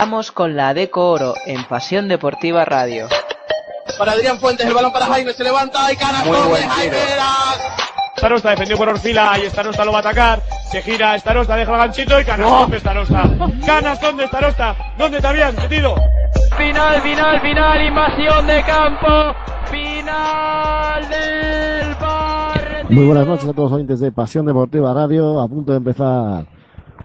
[0.00, 3.08] Estamos con la Deco Oro en Pasión Deportiva Radio.
[3.98, 6.96] Para Adrián Fuentes, el balón para Jaime, se levanta y canastón de Jaime.
[8.16, 10.40] Starosta defendió por Orfila y Starosta lo va a atacar.
[10.70, 13.22] Se gira Starosta, deja el ganchito y canastón de Starosta.
[13.66, 14.76] Canastón de Starosta.
[14.96, 15.96] ¿Dónde te habían metido?
[16.56, 19.34] Final, final, final, invasión de campo.
[19.68, 22.86] Final del bar.
[22.88, 25.40] Muy buenas noches a todos los oyentes de Pasión Deportiva Radio.
[25.40, 26.46] A punto de empezar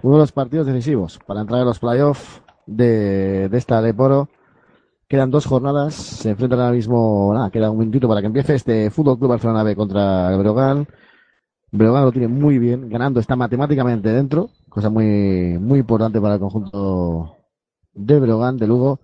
[0.04, 4.29] uno de los partidos decisivos para entrar en los playoffs de, de esta Leporo.
[5.07, 8.89] Quedan dos jornadas, se enfrentan ahora mismo, nada, queda un minutito para que empiece este
[8.89, 10.87] Fútbol Club Barcelona B contra Breogán.
[11.71, 16.39] Breogán lo tiene muy bien, ganando, está matemáticamente dentro, cosa muy, muy importante para el
[16.39, 17.37] conjunto
[17.93, 19.00] de Breogán, de Lugo.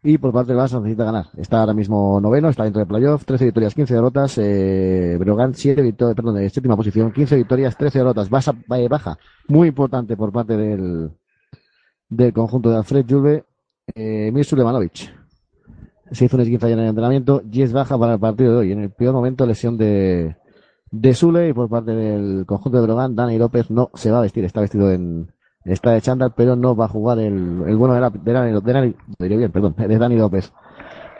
[0.00, 1.26] Y por parte del Barça necesita ganar.
[1.36, 4.38] Está ahora mismo noveno, está dentro del playoff, 13 victorias, 15 derrotas.
[4.38, 8.30] Eh, Breogán, 7 victorias, perdón, de séptima posición, 15 victorias, 13 derrotas.
[8.30, 8.52] Baja,
[8.88, 9.18] baja,
[9.48, 11.10] muy importante por parte del,
[12.08, 13.44] del conjunto de Alfred Julve,
[13.94, 15.14] eh, Mir Sulemanovic.
[16.10, 18.58] Se hizo un esguince ayer en el entrenamiento y es baja para el partido de
[18.58, 18.72] hoy.
[18.72, 20.36] En el peor momento, lesión de,
[20.90, 24.22] de Sule y por parte del conjunto de Brogan, Dani López no se va a
[24.22, 25.30] vestir, está vestido en,
[25.64, 28.52] está de chándal, pero no va a jugar el, el bueno de, la, de, Dani,
[28.52, 30.52] de, Dani, bien, perdón, de Dani López.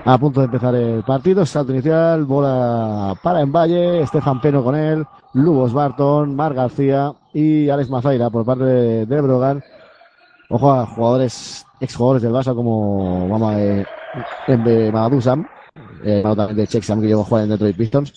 [0.05, 4.77] A punto de empezar el partido, salto inicial, bola para en Valle, Estefan Peno con
[4.77, 9.62] él, Lugos Barton, Mar García y Alex Mazaira por parte de Brogan.
[10.51, 13.85] Ojo a jugadores, exjugadores del Barça como vamos eh,
[14.93, 15.47] Mamadou Sam,
[16.03, 18.15] eh, de Checksam que llegó a jugar en Detroit Pistons.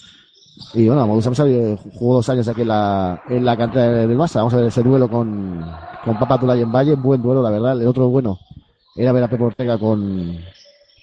[0.74, 4.18] Y bueno, Mamadou Sam salió, jugó dos años aquí en la, en la cantera del
[4.18, 4.36] Barça.
[4.36, 5.66] Vamos a ver ese duelo con,
[6.06, 7.82] con Papa Tulay en Valle, buen duelo, la verdad.
[7.82, 8.40] El otro bueno
[8.96, 10.38] era ver a Pepe Ortega con,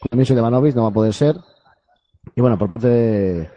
[0.00, 1.36] con Micho Levanovic, no va a poder ser.
[2.34, 3.50] Y bueno, por parte de,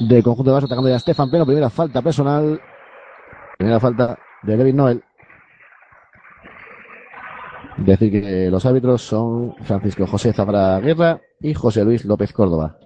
[0.00, 2.60] de conjunto de Barça atacando ya a Stefan Peno, primera falta personal,
[3.56, 5.02] primera falta de David Noel.
[7.84, 12.76] Decir que los árbitros son Francisco José Zafra Guerra y José Luis López Córdoba.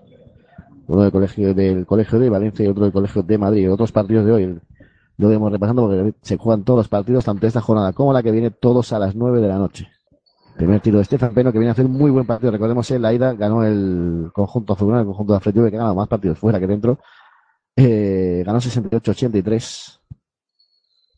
[0.86, 3.72] Uno del colegio, del colegio de Valencia y otro del colegio de Madrid.
[3.72, 4.60] Otros partidos de hoy
[5.16, 8.31] lo vemos repasando porque se juegan todos los partidos, tanto esta jornada como la que
[8.31, 9.88] viene, todos a las 9 de la noche.
[10.56, 12.52] Primer tiro de Estefan Peno, que viene a hacer muy buen partido.
[12.52, 16.08] Recordemos en la ida ganó el conjunto azulgrana, el conjunto de Afretube, que gana más
[16.08, 16.98] partidos fuera que dentro.
[17.75, 20.00] Eh, ganó 68-83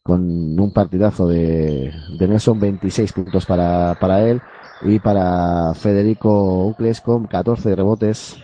[0.05, 4.43] con un partidazo de, de Nelson, 26 puntos para, para él.
[4.83, 8.37] Y para Federico Ucles con 14 rebotes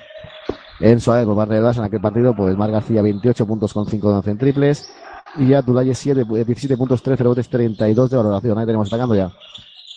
[0.80, 4.16] en por parte de en aquel partido, pues Mar García 28 puntos con 5 de
[4.16, 4.90] 11 en triples.
[5.36, 8.58] Y Abdulaye 7, 17 puntos, 13 rebotes, 32 de valoración.
[8.58, 9.30] Ahí tenemos atacando ya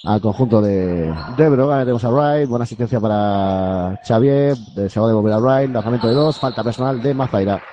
[0.03, 1.79] al conjunto de, de Brogan.
[1.79, 4.57] Ahí tenemos a Wright, buena asistencia para Xavier,
[4.89, 7.63] se va a devolver a Wright, lanzamiento de dos, falta personal de Mazaira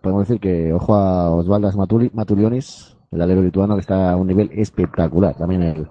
[0.00, 4.26] podemos decir que ojo a Osvaldas Matuli, Matulionis, el alero lituano que está a un
[4.26, 5.34] nivel espectacular.
[5.34, 5.88] También el,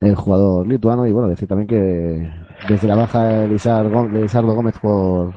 [0.00, 1.06] el jugador lituano.
[1.06, 2.30] Y bueno, decir también que
[2.68, 5.34] desde la baja de Lizardo Gómez por,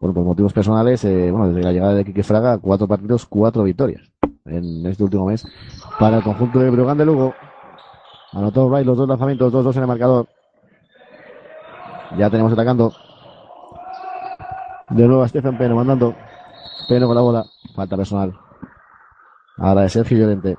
[0.00, 4.02] por, motivos personales, eh, bueno, desde la llegada de Quique Fraga, cuatro partidos, cuatro victorias
[4.44, 5.46] en este último mes
[6.00, 7.34] para el conjunto de Brogan de Lugo.
[8.32, 10.26] Anotó Wright los dos lanzamientos, dos dos en el marcador.
[12.18, 12.92] Ya tenemos atacando.
[14.90, 16.14] De nuevo a Stephen Peno mandando.
[16.92, 17.46] Peno con la bola.
[17.74, 18.38] Falta personal.
[19.56, 20.58] Ahora de Sergio Llorente.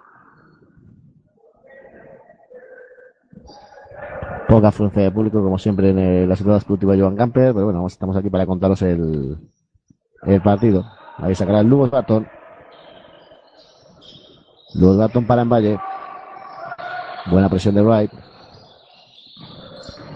[4.48, 7.54] Poca afluencia de público, como siempre en el, las entradas que cultiva Joan Camper.
[7.54, 9.38] Pero bueno, estamos aquí para contaros el,
[10.24, 10.84] el partido.
[11.18, 12.28] Ahí sacará el Lugos Barton.
[14.74, 15.80] Lugos Barton para en Valle.
[17.30, 18.12] Buena presión de Wright.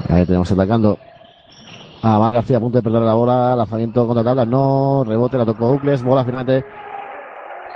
[0.09, 0.97] Ahí tenemos atacando
[2.01, 5.45] a Mar García a punto de perder la bola, lanzamiento contra tabla, no, rebote, la
[5.45, 6.65] tocó Ucles, bola finalmente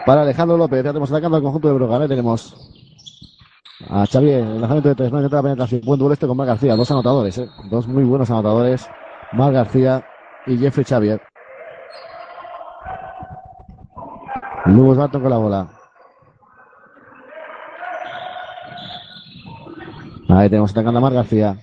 [0.06, 2.72] para Alejandro López, ya tenemos atacando al conjunto de Brogan, tenemos
[3.90, 6.48] a Xavier, el lanzamiento de tres, no intenta la penetración, buen duelo este con Mar
[6.48, 7.50] García, dos anotadores, ¿eh?
[7.70, 8.88] dos muy buenos anotadores,
[9.34, 10.06] Mar García
[10.46, 11.22] y Jeffrey Xavier.
[14.66, 15.68] Lugos Barton con la bola.
[20.30, 21.58] Ahí tenemos atacando a Mar García.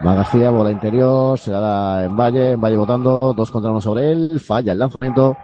[0.00, 4.10] García, bola interior, se la da en Valle, en Valle votando, dos contra uno sobre
[4.10, 5.36] él, falla el lanzamiento,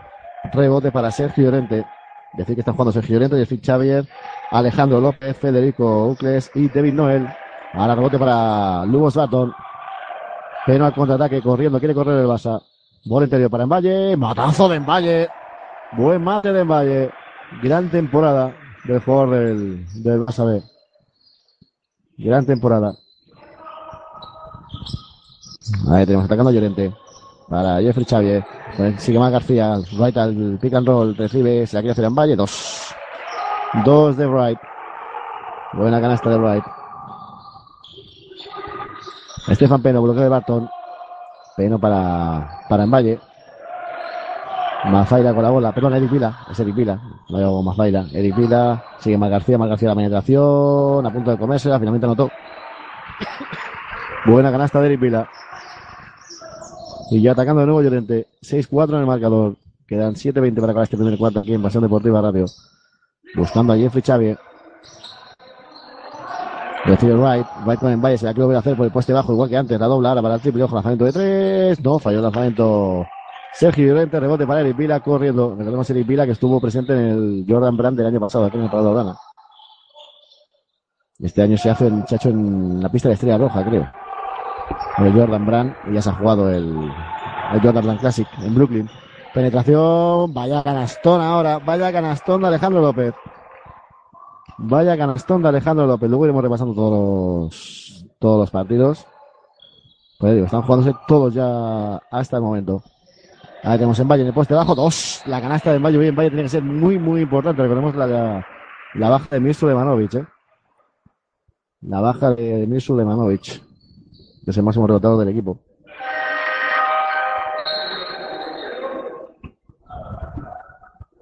[0.52, 1.84] rebote para Sergio Llorente.
[2.32, 4.06] Decir que está jugando Sergio Llorente, decir Xavier,
[4.50, 7.28] Alejandro López, Federico Ucles y David Noel.
[7.74, 9.52] Ahora rebote para Lugos Baton.
[10.64, 12.60] Pero al contraataque, corriendo, quiere correr el Barça.
[13.04, 15.28] Bola interior para Envalle, matazo de Envalle.
[15.92, 17.10] Buen mate de Envalle.
[17.62, 18.54] Gran temporada
[18.84, 20.62] del jugador del, del Barça B.
[22.18, 22.94] Gran temporada.
[25.90, 26.92] Ahí tenemos atacando a Llorente.
[27.48, 28.44] Para Jeffrey Xavier.
[28.98, 29.76] Sigue más García.
[29.98, 31.16] Wright al pick and roll.
[31.16, 31.66] Recibe.
[31.66, 32.36] Se la quiere hacer en Valle.
[32.36, 32.94] Dos.
[33.84, 34.58] Dos de Wright.
[35.74, 36.64] Buena canasta de Wright.
[39.48, 40.68] Estefan Peno, bloqueo de Barton.
[41.56, 43.20] Peno para, para Envalle.
[44.86, 45.72] Mazaira con la bola.
[45.72, 46.38] Perdón, Eric Vila.
[46.50, 46.98] Es Eric Vila.
[47.28, 48.04] No hago Mazaira.
[48.12, 48.82] Eric Vila.
[48.98, 49.58] Sigue Mar García.
[49.58, 51.06] Mar García la penetración.
[51.06, 51.68] A punto de comerse.
[51.78, 52.30] Finalmente anotó.
[54.26, 55.28] Buena canasta de Eric Vila.
[57.10, 58.26] Y ya atacando de nuevo Llorente.
[58.42, 59.56] 6-4 en el marcador.
[59.86, 62.46] Quedan 7-20 para acabar este primer cuarto aquí en Pasión Deportiva Radio.
[63.36, 64.38] Buscando a Jeffrey Xavier.
[66.86, 67.46] Recibe Wright.
[67.64, 68.18] Wright con Envalle.
[68.18, 69.78] Se la quiere volver a hacer por el poste bajo, igual que antes.
[69.78, 70.64] La dobla ahora para el triple.
[70.64, 71.84] Ojo, lanzamiento de 3.
[71.84, 73.06] No, falló el lanzamiento.
[73.52, 75.54] Sergio Llorente, rebote para Eric Vila, corriendo.
[75.56, 78.64] Recordemos Eric Vila que estuvo presente en el Jordan Brand del año pasado, aquí en
[78.64, 79.16] el Parado.
[81.20, 83.90] Este año se hace el chacho en la pista de Estrella Roja, creo.
[84.98, 86.90] El Jordan Brand, y ya se ha jugado el,
[87.52, 88.90] el Jordan Brand Classic en Brooklyn.
[89.34, 93.14] Penetración, vaya canastón ahora, vaya canastón de Alejandro López.
[94.58, 96.08] Vaya canastón de Alejandro López.
[96.08, 99.06] Luego iremos repasando todos los, todos los partidos.
[100.18, 102.82] Pues digo, están jugándose todos ya hasta el momento.
[103.62, 104.74] Ahí tenemos en Valle en el poste bajo.
[104.74, 105.22] Dos.
[105.26, 105.98] La canasta de Valle.
[105.98, 107.60] Bien, Valle tiene que ser muy, muy importante.
[107.60, 108.06] Recordemos la,
[108.94, 110.14] la, baja de Mirsu Lemanovic.
[110.14, 110.24] ¿eh?
[111.82, 113.65] La baja de Mirsu Lemanovic.
[114.46, 115.58] Es el máximo rebotador del equipo.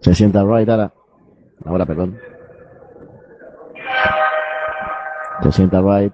[0.00, 0.93] Se sienta Wright ahora.
[1.65, 2.19] Ahora, perdón.
[5.43, 6.12] Se sienta Wright.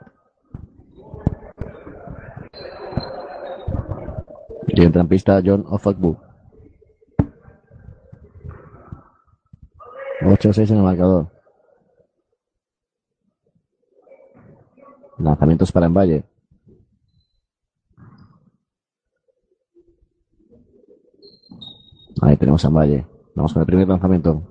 [4.68, 6.16] Y entra en pista John Ofakbu.
[10.20, 11.26] 8-6 en el marcador.
[15.18, 16.29] Lanzamientos para Envalle.
[22.22, 23.06] Ahí tenemos a Envalle.
[23.34, 24.42] Vamos con el primer lanzamiento.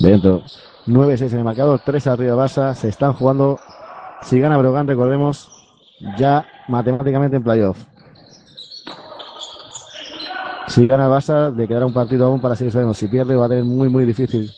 [0.00, 0.42] Dentro.
[0.86, 1.80] 9-6 en el marcador.
[1.84, 2.74] 3 arriba de Barça.
[2.74, 3.58] Se están jugando.
[4.22, 5.48] Si gana Brogan, recordemos,
[6.18, 7.78] ya matemáticamente en playoff.
[10.68, 12.94] Si gana Barça, le quedará un partido aún para seguir subiendo.
[12.94, 14.50] Si pierde, va a tener muy, muy difícil.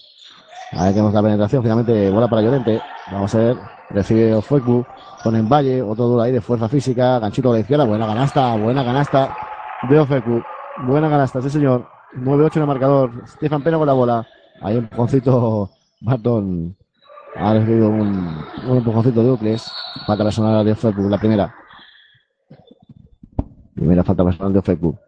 [0.73, 1.63] Ahí tenemos la penetración.
[1.63, 2.81] Finalmente, bola para Llorente.
[3.11, 3.57] Vamos a ver.
[3.91, 4.85] Recibe Ofuecu.
[5.23, 5.83] Con en Valle.
[5.83, 7.19] Otro duro ahí de fuerza física.
[7.19, 7.85] Ganchito a la izquierda.
[7.85, 8.57] Buena canasta.
[8.57, 9.37] Buena canasta
[9.89, 10.43] de Ofecu.
[10.85, 11.87] Buena canasta, sí señor.
[12.17, 13.11] 9-8 en el marcador.
[13.27, 14.27] Stefan Peno con la bola.
[14.61, 15.71] Ahí un empujoncito.
[16.01, 16.77] Barton
[17.37, 19.71] ha recibido un, un empujoncito de Ucles.
[20.07, 21.55] Falta personal de Ofecu, la primera.
[23.75, 24.99] Primera falta personal de Ofecu.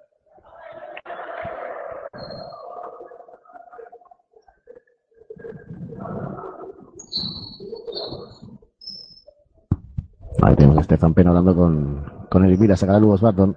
[10.45, 12.77] Ahí tenemos a Stefan Peno hablando con, con Eric Vila.
[12.77, 13.57] Sacará Lugos Barton.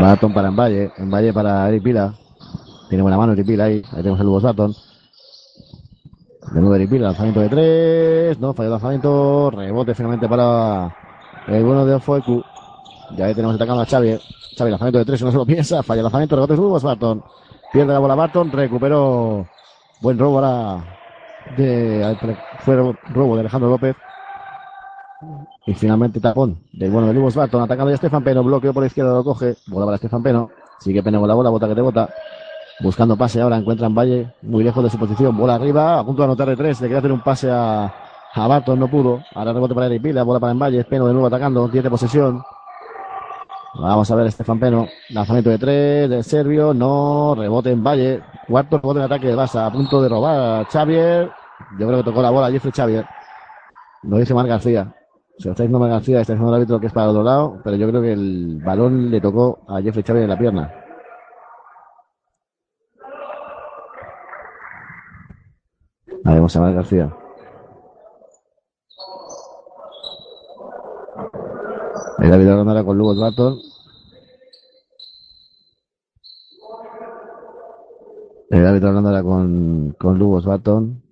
[0.00, 0.90] Barton para Envalle.
[0.96, 2.14] Envalle para Eric Vila.
[2.88, 3.82] Tiene buena mano Eric Vila ahí.
[3.90, 4.74] Ahí tenemos a Lugos Barton.
[6.54, 7.08] De nuevo Eric Vila.
[7.08, 8.40] Lanzamiento de tres.
[8.40, 9.50] No, falló el lanzamiento.
[9.50, 10.96] Rebote finalmente para
[11.48, 12.42] el bueno de Ofoeku.
[13.18, 14.18] Ya ahí tenemos atacando a Xavi.
[14.56, 15.20] Xavi, lanzamiento de tres.
[15.20, 15.82] No se lo piensa.
[15.82, 16.34] Falla el lanzamiento.
[16.34, 17.22] Rebote de Lugos Barton.
[17.70, 18.50] Pierde la bola Barton.
[18.50, 19.46] Recuperó.
[20.02, 20.84] Buen robo ahora
[21.56, 22.16] de,
[22.58, 22.74] fue
[23.14, 23.94] robo de Alejandro López.
[25.64, 27.62] Y finalmente tapón del bueno de Lugos Barton.
[27.62, 28.42] Atacando ya Estefan Peno.
[28.42, 29.14] Bloqueo por la izquierda.
[29.14, 29.54] Lo coge.
[29.68, 30.50] Bola para Estefan Peno.
[30.80, 31.50] Sigue Peno con la bola.
[31.50, 32.08] Bota que te bota.
[32.80, 33.56] Buscando pase ahora.
[33.58, 34.32] Encuentra en Valle.
[34.42, 35.36] Muy lejos de su posición.
[35.36, 36.00] Bola arriba.
[36.00, 36.80] A punto de anotar de tres.
[36.80, 37.94] Le quería hacer un pase a,
[38.34, 38.80] a Barton.
[38.80, 39.22] No pudo.
[39.36, 40.02] Ahora rebote para Eric.
[40.24, 40.82] Bola para Envalle.
[40.82, 41.68] Peno de nuevo atacando.
[41.68, 42.42] Tiene posesión.
[43.74, 44.86] Vamos a ver Estefan Peno.
[45.10, 46.74] Lanzamiento de tres del serbio.
[46.74, 47.34] No.
[47.34, 48.22] Rebote en Valle.
[48.46, 49.66] Cuarto rebote en ataque de Barça.
[49.66, 51.30] A punto de robar a Xavier.
[51.78, 53.06] Yo creo que tocó la bola Jeffrey Xavier.
[54.02, 54.94] Lo dice Mar García.
[55.38, 56.20] Se lo está diciendo Mar García.
[56.20, 57.60] Está diciendo el árbitro que es para el otro lado.
[57.64, 60.72] Pero yo creo que el balón le tocó a Jeffrey Xavier en la pierna.
[66.24, 67.21] Ahí vemos a Mar García.
[72.30, 73.58] Árbitro hablando ahora con Lugos Barton.
[78.50, 81.02] El árbitro hablando con, con Lugos Barton.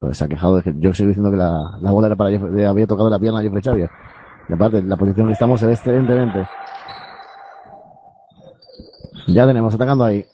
[0.00, 2.30] Pues se ha quejado de que yo sigo diciendo que la, la bola era para
[2.30, 3.90] Jeff- había tocado la pierna a Jeffrey Xavier.
[4.48, 6.48] Y aparte, la posición que estamos ve excelentemente.
[9.28, 10.24] Ya tenemos atacando ahí.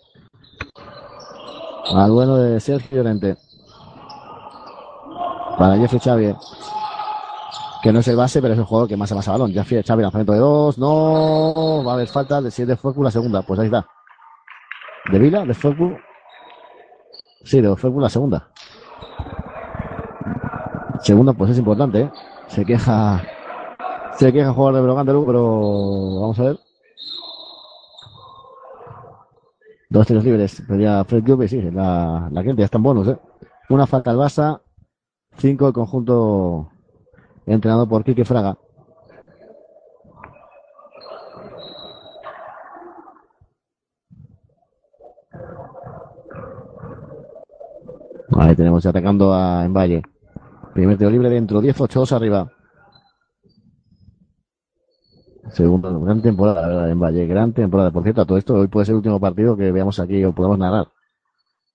[1.95, 3.37] Al bueno de Sergio Llorente.
[5.59, 6.37] Para Jeffrey Xavier
[7.83, 9.53] que no es el base, pero es el jugador que más amasa balón.
[9.53, 13.03] Ya Xavi, lanzamiento de dos, no, va a haber falta de si es de Fuecu
[13.03, 13.87] la segunda, pues ahí está.
[15.11, 15.45] ¿De Vila?
[15.45, 15.97] ¿De Fuecu?
[17.45, 18.49] Sí, de Fuecu la segunda.
[21.01, 22.11] Segunda, pues es importante, ¿eh?
[22.47, 23.21] Se queja,
[24.17, 26.59] se queja el jugador de Lugo, pero vamos a ver.
[29.91, 30.63] Dos tiros libres.
[30.69, 33.19] Pedía Fred Juve, sí, la, la gente ya está en bonus, ¿eh?
[33.71, 34.61] Una falta al Barça.
[35.37, 36.71] Cinco el conjunto
[37.47, 38.57] entrenado por Quique Fraga.
[48.37, 50.03] Ahí tenemos atacando a Valle.
[50.75, 52.51] Primer tiro libre dentro, 10-8-2 arriba.
[55.51, 57.27] Segundo, gran temporada, la verdad, en Valle.
[57.27, 57.91] Gran temporada.
[57.91, 60.59] Por cierto, todo esto hoy puede ser el último partido que veamos aquí o podamos
[60.59, 60.89] narrar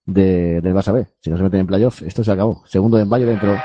[0.05, 1.07] de, del B.
[1.21, 2.63] Si no se meten en playoff, esto se acabó.
[2.65, 3.55] Segundo en Valle dentro.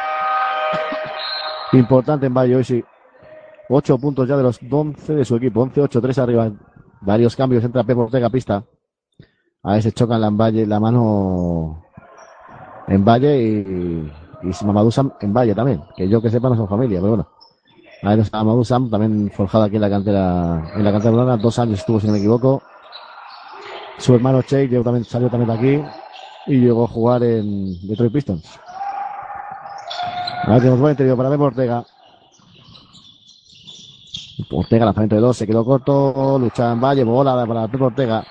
[1.72, 2.84] Importante en Valle hoy sí.
[3.68, 5.64] 8 puntos ya de los 11 de su equipo.
[5.66, 6.50] 11-8-3 arriba.
[7.00, 7.64] Varios cambios.
[7.64, 8.64] Entra Pepe Ortega pista.
[9.62, 11.84] A se chocan la en Valle, la mano
[12.88, 14.10] en Valle y,
[14.42, 15.82] y Mamadou Sam en Valle también.
[15.96, 17.28] Que yo que sepa no son familia, pero bueno.
[18.02, 21.36] A ver Mamadou también forjado aquí en la cantera, en la cantera urbana.
[21.36, 22.60] Dos años estuvo, si no me equivoco.
[23.98, 25.84] Su hermano Che llegó también, salió también de aquí
[26.48, 28.58] y llegó a jugar en Detroit Pistons.
[30.44, 31.84] Ahora tenemos buen interior para Pepe Ortega.
[34.50, 38.24] Ortega, lanzamiento de dos, se quedó corto, lucha en Valle, bola para Pepe Ortega.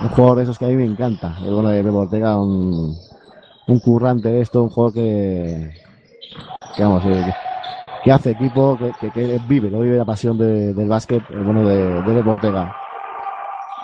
[0.00, 1.36] Un jugador de esos que a mí me encanta.
[1.44, 2.96] El bueno de Pepe Ortega, un,
[3.68, 5.72] un currante de esto, un jugador que,
[6.76, 7.24] que vamos, que,
[8.04, 11.42] que hace equipo, que, que, que vive, lo vive la pasión de- del básquet, el
[11.42, 12.76] bueno de, de Pepe Ortega.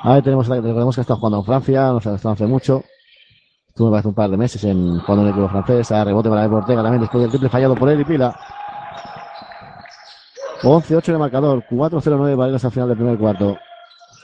[0.02, 2.84] Ahí tenemos, recordemos que está jugando en Francia, no se hace mucho.
[3.78, 6.42] Estuvo hace un par de meses en jugando en el equipo francés, a rebote para
[6.42, 8.36] Pepe Ortega también después del triple fallado por él Pila.
[10.62, 13.56] 11-8 en el marcador, 4-0-9 para irnos al final del primer cuarto.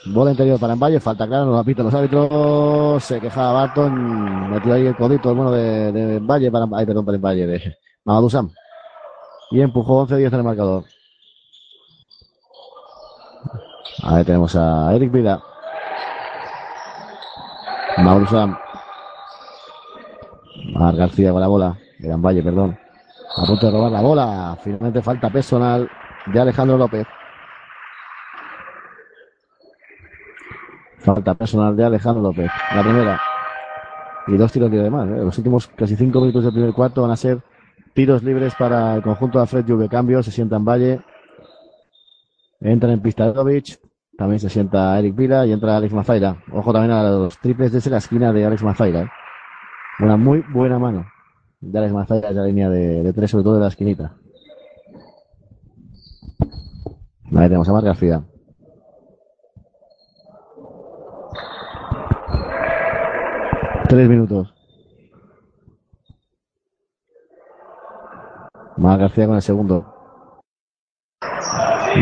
[0.07, 3.01] Bola interior para Valle, falta clara, nos la pitan los árbitros.
[3.01, 7.05] Se quejaba Barton, metió ahí el codito, el bueno de, de Valle para, ay, perdón,
[7.05, 8.51] para Valle, de Mamadou Sam.
[9.51, 10.83] Y empujó 11-10 en el marcador.
[14.03, 15.41] Ahí tenemos a Eric Vila.
[17.99, 18.57] Mauro Sam.
[20.75, 21.77] Mar García con la bola.
[21.99, 22.77] Gran Valle, perdón.
[23.37, 24.57] A punto de robar la bola.
[24.61, 25.89] Finalmente falta personal
[26.27, 27.07] de Alejandro López.
[30.99, 32.51] Falta personal de Alejandro López.
[32.73, 33.21] La primera.
[34.27, 35.07] Y dos tiros libres más.
[35.07, 35.17] ¿eh?
[35.23, 37.39] Los últimos casi cinco minutos del primer cuarto van a ser
[37.93, 39.87] tiros libres para el conjunto de Alfred Juve.
[39.87, 41.01] Cambio, se sienta en Valle.
[42.59, 43.79] Entra en pista Dovic.
[44.17, 46.37] También se sienta Eric Vila y entra Alex Mafaira.
[46.51, 49.01] Ojo también a los triples desde la esquina de Alex Mafaira.
[49.01, 49.09] ¿eh?
[49.99, 51.05] Una muy buena mano
[51.61, 54.13] de Alex Mafaira en la línea de, tres, sobre todo de la esquinita.
[57.35, 58.23] Ahí tenemos a Mar García.
[63.87, 64.53] Tres minutos.
[68.77, 69.93] Mar García con el segundo.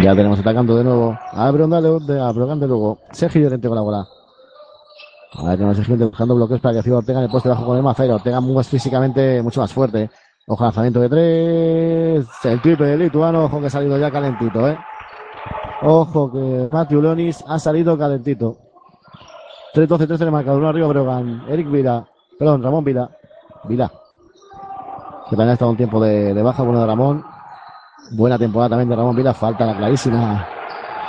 [0.02, 1.18] Ya tenemos atacando de nuevo.
[1.32, 2.98] A Brondale, de, a Brogante luego.
[3.12, 4.08] Sergio Llorente con la bola.
[5.36, 7.78] Ahora tenemos a Sergio buscando bloqueos para que Ciudad Ortega en el poste bajo con
[7.78, 8.16] el Mazaira.
[8.16, 10.10] Ortega más físicamente mucho más fuerte.
[10.48, 12.28] Ojo, lanzamiento de tres.
[12.44, 13.46] El triple de lituano.
[13.46, 14.78] Ojo que ha salido ya calentito, eh.
[15.82, 18.58] Ojo que Matthew Lonis ha salido calentito.
[19.74, 20.60] 3-12-3 en el marcador.
[20.60, 21.46] Uno arriba Brogan.
[21.50, 22.06] Eric Vila.
[22.38, 23.10] Perdón, Ramón Vila.
[23.64, 23.92] Vila.
[25.30, 26.62] Que también ha estado un tiempo de, de baja.
[26.62, 27.24] Bueno de Ramón.
[28.12, 29.34] Buena temporada también de Ramón Vila.
[29.34, 30.53] Falta la clarísima.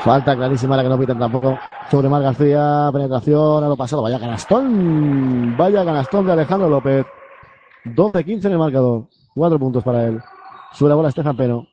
[0.04, 1.58] Falta clarísima la que no piten tampoco.
[1.90, 2.90] Sobre Mar García.
[2.92, 4.02] Penetración a lo pasado.
[4.02, 5.56] Vaya canastón.
[5.56, 7.06] Vaya canastón de Alejandro López.
[7.86, 9.04] 12-15 en el marcador.
[9.34, 10.20] Cuatro puntos para él.
[10.72, 11.66] Sube la bola Estefan Peno.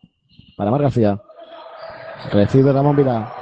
[0.56, 1.20] Para Mar García.
[2.32, 3.34] Recibe Ramón Vila.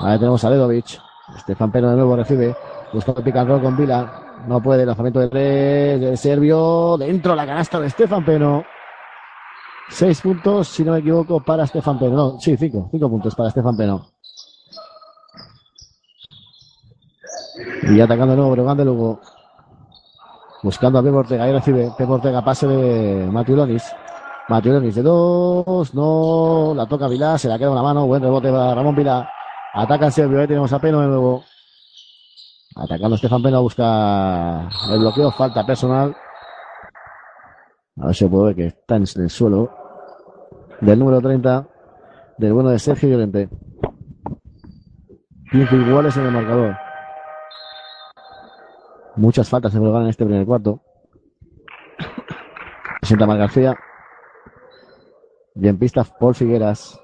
[0.00, 0.98] Ahí tenemos a Ledovic.
[1.36, 2.56] Estefan Peno de nuevo recibe.
[2.90, 4.10] Busca el pick and roll con Vila.
[4.48, 4.86] No puede.
[4.86, 6.00] Lanzamiento de tres.
[6.00, 6.96] De Servio.
[6.96, 8.64] Dentro la canasta de Estefan Peno.
[9.88, 12.16] Seis puntos, si no me equivoco, para Estefan Peno.
[12.16, 12.88] No, sí, cinco.
[12.90, 14.06] Cinco puntos para Estefan Peno.
[17.82, 19.20] Y atacando de nuevo Breogán de Lugo.
[20.62, 21.44] Buscando a Pepe Ortega.
[21.44, 22.42] Ahí recibe Pepe Ortega.
[22.42, 23.84] Pase de Matiulonis.
[24.48, 25.94] Matiulonis de dos.
[25.94, 26.72] No.
[26.74, 27.36] La toca Vilá.
[27.36, 28.06] Se la queda una mano.
[28.06, 29.28] Buen rebote para Ramón Vilá.
[29.74, 30.40] Ataca el Servio.
[30.40, 31.44] Ahí tenemos a Peno de nuevo.
[32.74, 33.62] Atacando Estefan Peno.
[33.62, 35.30] Busca el bloqueo.
[35.32, 36.16] Falta personal.
[38.00, 39.70] A ver si puedo ver que está en el suelo.
[40.80, 41.68] Del número 30.
[42.38, 43.48] Del bueno de Sergio Llorente.
[45.52, 46.76] 15 iguales en el marcador.
[49.16, 50.82] Muchas faltas se juegan en este primer cuarto.
[53.00, 53.76] Presenta Mar García.
[55.54, 57.00] Y en pista Paul Figueras.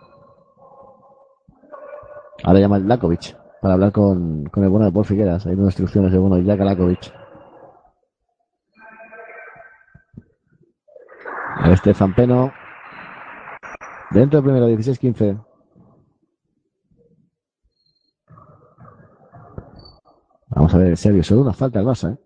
[2.42, 5.46] Ahora llama el Lakovic para hablar con, con el bueno de Paul Figueras.
[5.46, 7.19] Hay unas instrucciones de bueno de Lakovic.
[11.66, 12.52] Estefan Peno.
[14.10, 15.44] Dentro del primero, 16-15.
[20.48, 22.18] Vamos a ver, en serio, solo una falta el Barça, ¿eh?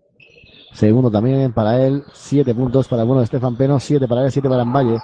[0.73, 4.49] Segundo también para él, siete puntos para bueno de Estefan Peno, siete para él, siete
[4.49, 4.97] para Valle.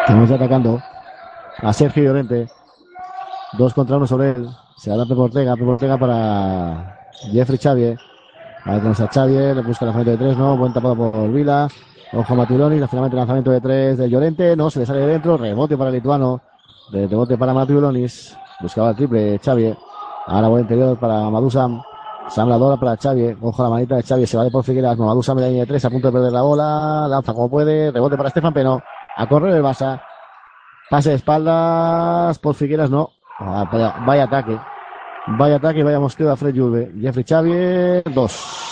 [0.00, 0.82] Estamos atacando
[1.58, 2.48] a Sergio Llorente.
[3.52, 4.48] Dos contra uno sobre él.
[4.76, 6.98] Se a dar Pepe Ortega, Pepe Ortega para
[7.30, 7.98] Jeffrey Xavier.
[8.64, 11.68] Ahí tenemos a Xavier, le busca el lanzamiento de tres, no, buen tapado por Vila.
[12.12, 15.36] Ojo a Matuloni, finalmente lanzamiento de tres de Llorente, no, se le sale de dentro,
[15.36, 16.40] rebote para el lituano,
[16.90, 19.76] rebote para Matulonis, buscaba el triple Xavier.
[20.26, 21.82] Ahora buen interior para Madusam.
[22.28, 23.36] Sam la para Xavier.
[23.40, 24.28] Ojo a la manita de Xavier.
[24.28, 24.96] Se va de por Figueras.
[24.96, 25.84] Madusam en la línea de tres.
[25.84, 27.06] A punto de perder la bola.
[27.08, 27.90] Lanza como puede.
[27.90, 28.80] Rebote para Estefan Peno.
[29.16, 30.00] A correr el Basa.
[30.88, 32.38] Pase de espaldas.
[32.38, 33.10] Por Figueras no.
[33.38, 33.68] Ah,
[34.06, 34.58] vaya ataque.
[35.26, 35.82] Vaya ataque.
[35.82, 36.92] Vaya mosqueo a Fred Julve.
[37.00, 38.02] Jeffrey Xavier.
[38.12, 38.62] Dos.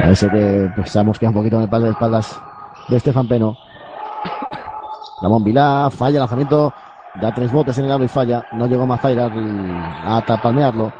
[0.00, 2.40] Parece que pues, se ha mosqueado un poquito en el palo de espaldas
[2.88, 3.56] de Estefan Peno.
[5.22, 6.72] Ramón Vilá falla el lanzamiento,
[7.20, 8.44] da tres botes en el aro y falla.
[8.52, 10.92] No llegó Mazaira a palmearlo.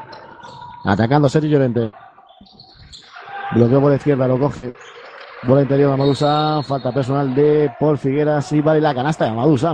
[0.85, 1.91] Atacando Sergio Llorente.
[3.53, 4.73] Bloqueo por la izquierda, lo coge.
[5.43, 6.61] Bola interior a Madusa.
[6.61, 9.73] Falta personal de Paul Figueras y vale la canasta de Madusa.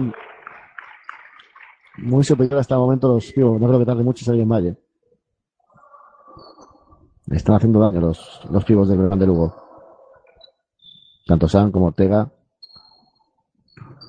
[1.97, 3.59] Muy superior hasta el momento los pibos.
[3.59, 4.77] No creo que tarde mucho salir en Valle.
[7.29, 9.53] Están haciendo daño los, los pibos del Gran de Lugo.
[11.25, 12.31] Tanto Sam como Ortega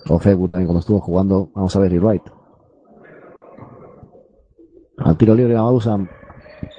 [0.09, 1.51] o Fegu también como estuvo jugando.
[1.55, 2.23] Vamos a ver y Wright.
[4.99, 6.09] Al tiro libre Madusan.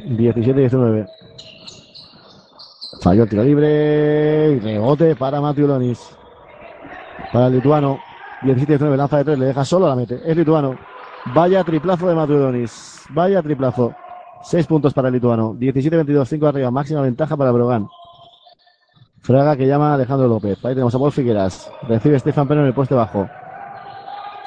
[0.05, 1.18] 17-19.
[3.01, 4.59] Falló el tiro libre.
[4.59, 6.17] Rebote para Matthew Lonis.
[7.31, 7.99] Para el lituano.
[8.41, 8.95] 17-19.
[8.95, 9.39] Lanza de tres.
[9.39, 10.19] Le deja solo la mete.
[10.25, 10.75] Es lituano.
[11.33, 13.05] Vaya triplazo de Matthew Lonis.
[13.09, 13.93] Vaya triplazo.
[14.43, 15.53] 6 puntos para el lituano.
[15.53, 16.25] 17-22.
[16.25, 16.71] 5 arriba.
[16.71, 17.87] Máxima ventaja para Brogan.
[19.21, 20.63] Fraga que llama Alejandro López.
[20.65, 21.71] Ahí tenemos a Paul Figueras.
[21.87, 23.29] Recibe Stefan Peno en el puesto bajo.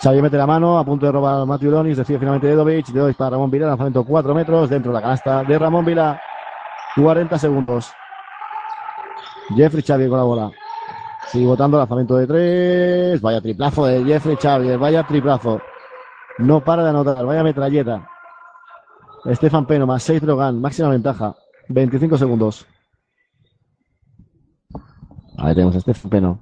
[0.03, 3.17] Xavier mete la mano, a punto de robar a Matthew Lonis, recibe finalmente Dedovic, Dedovic
[3.17, 6.21] para Ramón Vila, lanzamiento 4 metros, dentro de la canasta de Ramón Vila,
[6.97, 7.93] 40 segundos.
[9.55, 10.51] Jeffrey Xavier con la bola.
[11.29, 15.61] Sigue votando, lanzamiento de 3, vaya triplazo de Jeffrey Xavier, vaya triplazo.
[16.39, 18.09] No para de anotar, vaya metralleta.
[19.25, 21.35] Estefan Peno más 6 Drogan, máxima ventaja,
[21.69, 22.67] 25 segundos.
[25.39, 26.39] Ahí tenemos a Estefan Peno.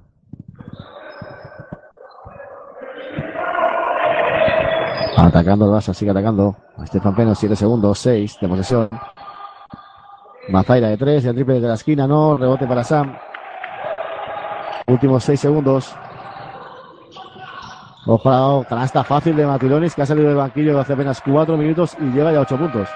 [5.17, 6.55] Atacando el Barça, sigue atacando.
[6.83, 8.89] Estefan Peno, 7 segundos, 6 de posesión.
[10.49, 13.15] Mazaira de 3, el triple de la esquina, no, rebote para Sam.
[14.87, 15.95] Últimos 6 segundos.
[18.07, 22.05] Ojo, canasta fácil de Matilonis que ha salido del banquillo hace apenas 4 minutos y
[22.05, 22.89] llega ya 8 puntos.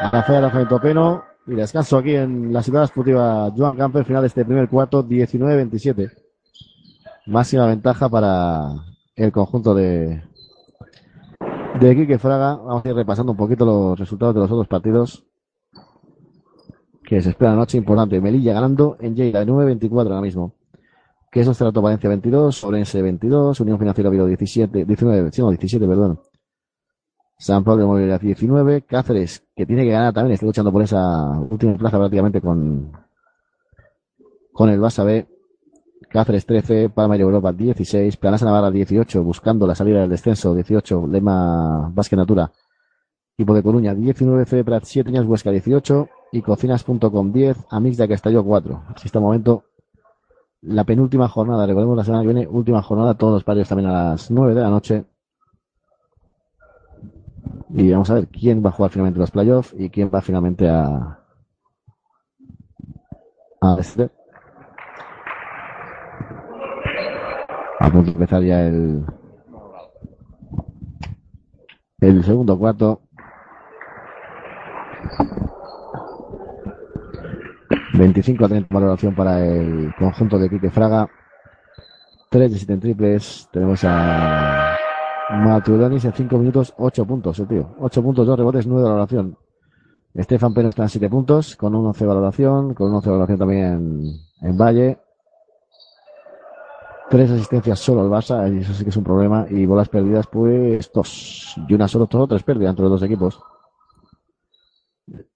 [0.00, 1.24] A la frente Peno.
[1.46, 6.10] Y descanso aquí en la ciudad esportiva Joan Camper, final de este primer cuarto, 19-27.
[7.26, 8.70] Máxima ventaja para
[9.14, 10.22] el conjunto de,
[11.80, 12.56] de Quique Fraga.
[12.56, 15.24] Vamos a ir repasando un poquito los resultados de los otros partidos
[17.04, 18.20] que se espera la noche importante.
[18.20, 20.54] Melilla ganando en Lleida de 9-24 ahora mismo.
[21.30, 26.20] Que es Trato Valencia 22, Orense 22, Unión Financiera Vido 17, 19, no, 17, perdón.
[27.36, 28.82] San Pablo Movilidad 19.
[28.82, 32.92] Cáceres, que tiene que ganar también, está luchando por esa última plaza prácticamente con,
[34.52, 35.26] con el Basa B.
[36.08, 41.08] Cáceres 13, Palma y Europa 16, Planasa Navarra 18, buscando la salida del descenso 18,
[41.08, 42.52] Lema Vázquez Natura.
[43.36, 48.08] Equipo de Coruña 19, CD Prat 7, Ñas Huesca 18 y Cocinas.com 10, Amix de
[48.08, 48.82] Castelló 4.
[48.88, 49.64] Así está el momento
[50.62, 54.10] la penúltima jornada, recordemos la semana que viene, última jornada, todos los partidos también a
[54.10, 55.04] las 9 de la noche.
[57.68, 60.68] Y vamos a ver quién va a jugar finalmente los playoffs y quién va finalmente
[60.68, 61.18] a.
[63.60, 64.10] a este.
[67.80, 69.04] A punto de empezar ya el.
[72.00, 73.02] El segundo cuarto.
[77.96, 81.08] 25 a 30 valoración para el conjunto de Quique Fraga.
[82.28, 83.48] 3 de 7 en triples.
[83.52, 84.76] Tenemos a
[85.30, 87.76] Maturonis en 5 minutos, 8 puntos, eh, tío.
[87.78, 89.38] 8 puntos, 2 rebotes, 9 de valoración.
[90.12, 93.12] Estefan Pérez está en 7 puntos, con un 11 de valoración, con un 11 de
[93.12, 94.98] valoración también en, Valle.
[97.10, 99.46] 3 asistencias solo al Barça, y eso sí que es un problema.
[99.48, 101.54] Y bolas perdidas, pues dos.
[101.68, 103.40] Y una solo, todo, tres pérdidas entre los dos equipos.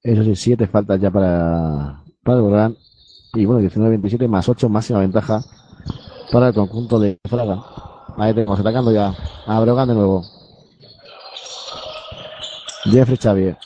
[0.03, 2.77] Eso sí, 7 faltas ya para, para el Gran.
[3.35, 5.41] Y bueno, 19-27 más 8, máxima ventaja
[6.31, 7.63] para el conjunto de Fraga.
[8.19, 9.15] Ahí tenemos atacando ya
[9.47, 10.23] a Brogan de nuevo.
[12.85, 13.57] Jeffrey Xavier.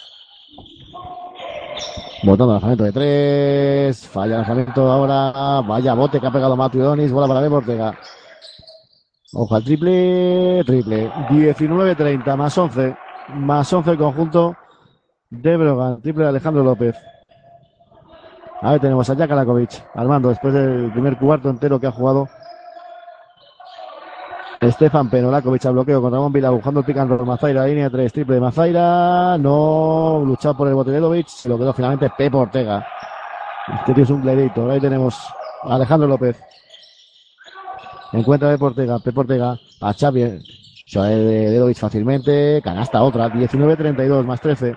[2.24, 4.06] Botando lanzamiento de tres.
[4.06, 5.60] Falla lanzamiento ahora.
[5.62, 7.10] Vaya bote que ha pegado Matthew Donis.
[7.10, 7.98] Bola para Bebo Ortega.
[9.32, 10.62] Ojo al triple.
[10.64, 11.10] Triple.
[11.10, 12.96] 19-30 más 11.
[13.34, 14.56] Más 11 el conjunto
[15.30, 16.00] de Brogan.
[16.00, 16.94] Triple de Alejandro López.
[18.62, 22.28] Ahí tenemos a Jack Alakovic armando después del primer cuarto entero que ha jugado
[24.62, 27.26] Estefan Penolakovic al bloqueo con Ramón Vila buscando and roll.
[27.26, 29.36] Mazaira, línea 3, triple de Mazaira.
[29.36, 31.26] No luchado por el Botenedovic.
[31.26, 32.86] Se lo quedó finalmente Pepe Ortega.
[33.80, 34.70] Este tío es un gladiator.
[34.70, 35.18] Ahí tenemos
[35.64, 36.40] a Alejandro López.
[38.12, 38.98] Encuentra Pepe Ortega.
[39.00, 40.38] Pepe Ortega a Xavi.
[40.94, 42.62] Dedovic fácilmente.
[42.62, 43.28] Canasta otra.
[43.30, 44.76] 19-32 más 13.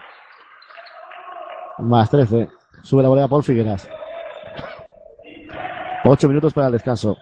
[1.77, 2.49] Más 13.
[2.85, 3.89] Sube la volea Paul Figueras.
[6.03, 7.17] 8 minutos para el descanso.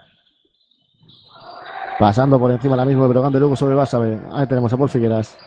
[1.98, 4.20] Pasando por encima ahora mismo de Brogan de Lugo sobre Basabe.
[4.34, 5.38] Ahí tenemos a Paul Figueras.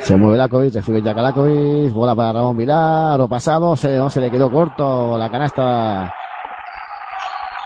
[0.00, 4.30] Se mueve Lakovic, se sube ya Lakovic, bola para Ramón Vilar, o pasado, se, le
[4.30, 6.12] quedó corto la canasta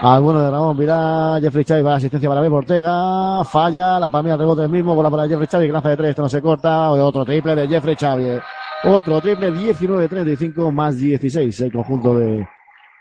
[0.00, 4.10] al bueno de Ramón Vilar, Jeffrey Chávez va la asistencia para Bebo Ortega, falla, la
[4.10, 6.90] familia rebote el mismo, bola para Jeffrey Chávez, lanza de tres, esto no se corta,
[6.90, 8.42] otro triple de Jeffrey Chávez,
[8.84, 12.46] otro triple, 19-35 más 16, el conjunto de,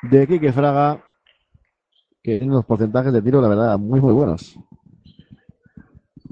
[0.04, 1.04] de Quique Fraga,
[2.24, 4.58] que tiene unos porcentajes de tiro, la verdad, muy, muy buenos.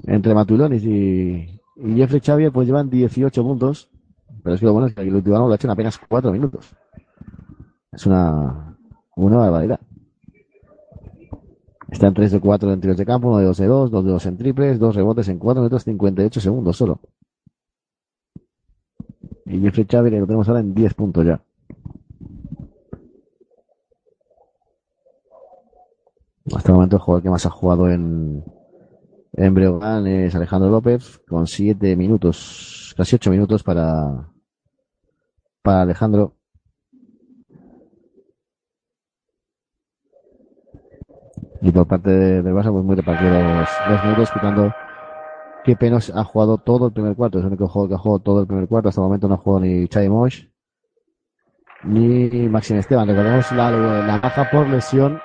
[0.06, 3.88] Entre Matulonis y, y Jeffrey Xavier, pues llevan 18 puntos.
[4.42, 6.32] Pero es que lo bueno es que el último lo ha hecho en apenas 4
[6.32, 6.74] minutos.
[7.92, 8.76] Es una,
[9.16, 9.80] una barbaridad.
[11.88, 14.04] Está en 3 de 4 en tiros de campo, 1 de 2 de 2, 2
[14.04, 17.00] de 2 en triples, 2 rebotes en 4 minutos 58 segundos solo.
[19.46, 21.40] Y Jeffrey Xavier lo tenemos ahora en 10 puntos ya.
[26.54, 28.44] Hasta el momento el jugador que más ha jugado en,
[29.32, 34.28] en Breogán es Alejandro López con 7 minutos, casi 8 minutos para,
[35.62, 36.36] para Alejandro.
[41.62, 44.70] Y por parte de, del Barça, pues muy repartidos los, los minutos, quitando
[45.64, 47.38] que Penos ha jugado todo el primer cuarto.
[47.38, 48.88] Es el único jugador que ha jugado todo el primer cuarto.
[48.88, 50.44] Hasta el momento no ha jugado ni Chai Mosh
[51.84, 53.08] ni Maxim Esteban.
[53.08, 55.20] Recordemos la, la baja por lesión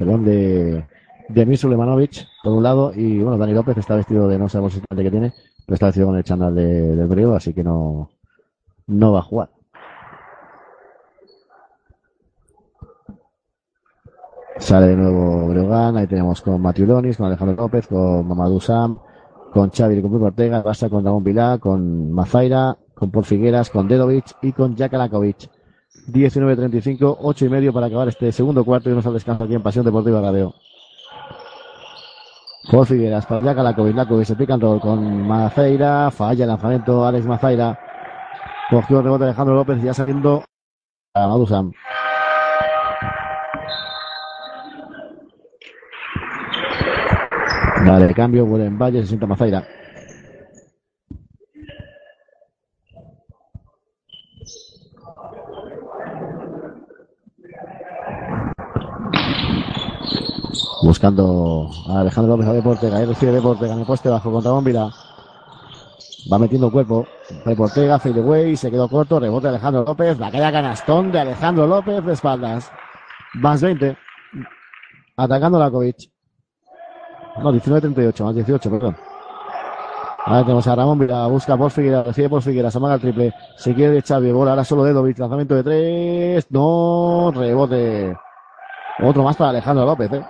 [0.00, 0.86] perdón, de,
[1.28, 4.72] de Mir Sulemanovic, por un lado, y bueno, Dani López está vestido de no sabemos
[4.72, 5.34] exactamente qué tiene,
[5.66, 8.08] pero está vestido con el chándal de, del brío, así que no,
[8.86, 9.50] no va a jugar.
[14.60, 18.98] Sale de nuevo Breogán, ahí tenemos con Matthew Donis, con Alejandro López, con Mamadou Sam,
[19.52, 23.70] con Xavi y con Pepe Ortega, basta con Ramón Vilá, con Mazaira, con Paul Figueras,
[23.70, 25.50] con Dedovic y con Jack Alakovic.
[26.08, 29.62] 19-35, 8 y medio para acabar este segundo cuarto y nos al descanso aquí en
[29.62, 30.54] Pasión Deportiva Radio.
[32.70, 37.04] Paul Figueras, para Jack Alakovic, Lakovic se pica en roll con Maceira, falla el lanzamiento
[37.04, 37.78] Alex Mazaira,
[38.70, 40.44] cogió el rebote Alejandro López ya saliendo
[41.14, 41.72] a Madusam.
[47.86, 49.66] Vale, cambio, vuelve en Valle, se sienta Mazaira.
[60.82, 62.96] Buscando a Alejandro López a Deportega.
[62.96, 64.90] Ahí recibe Deportega en el poste bajo contra Bombila.
[66.30, 67.06] Va metiendo cuerpo.
[67.44, 69.20] Deportega, fade away, se quedó corto.
[69.20, 70.18] Rebote Alejandro López.
[70.18, 72.70] La calle canastón de Alejandro López de espaldas.
[73.34, 73.96] Más 20.
[75.16, 76.10] Atacando Lakovic.
[77.42, 78.96] No, 19-38, más 18, perdón.
[80.26, 83.74] Ahora tenemos a Ramón Vila, busca por Figueras, recibe por Figueras, amaga el triple, se
[83.74, 88.14] quiere de Xavi, bola ahora solo Dedovic, lanzamiento de tres, no, rebote.
[89.02, 90.22] Otro más para Alejandro López, eh.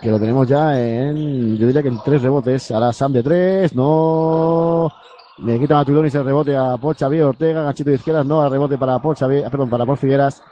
[0.00, 2.70] Que lo tenemos ya en, yo diría que en tres rebotes.
[2.72, 4.90] Ahora Sam de tres, no.
[5.38, 8.50] Le quita a Tulonis el rebote a Paul Xavier Ortega, ganchito de izquierdas, no, al
[8.50, 10.42] rebote para Paul Xavier, perdón, para Paul Figueras.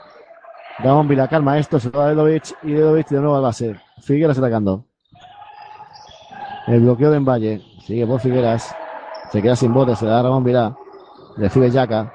[0.79, 3.75] Ramón Vila calma esto, se lo da Dedovic y Dedovic de nuevo al base.
[4.01, 4.85] Figueras atacando.
[6.67, 7.61] El bloqueo de Envalle.
[7.85, 8.75] Sigue por Figueras.
[9.31, 10.75] Se queda sin bote, se da a Ramón Vila.
[11.37, 12.11] Recibe Yaka.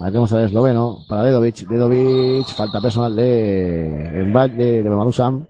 [0.00, 1.66] Ahí tenemos al esloveno para Dedovic.
[1.68, 5.46] Dedovic, falta personal de Envalle, de, de Mamadou Sam.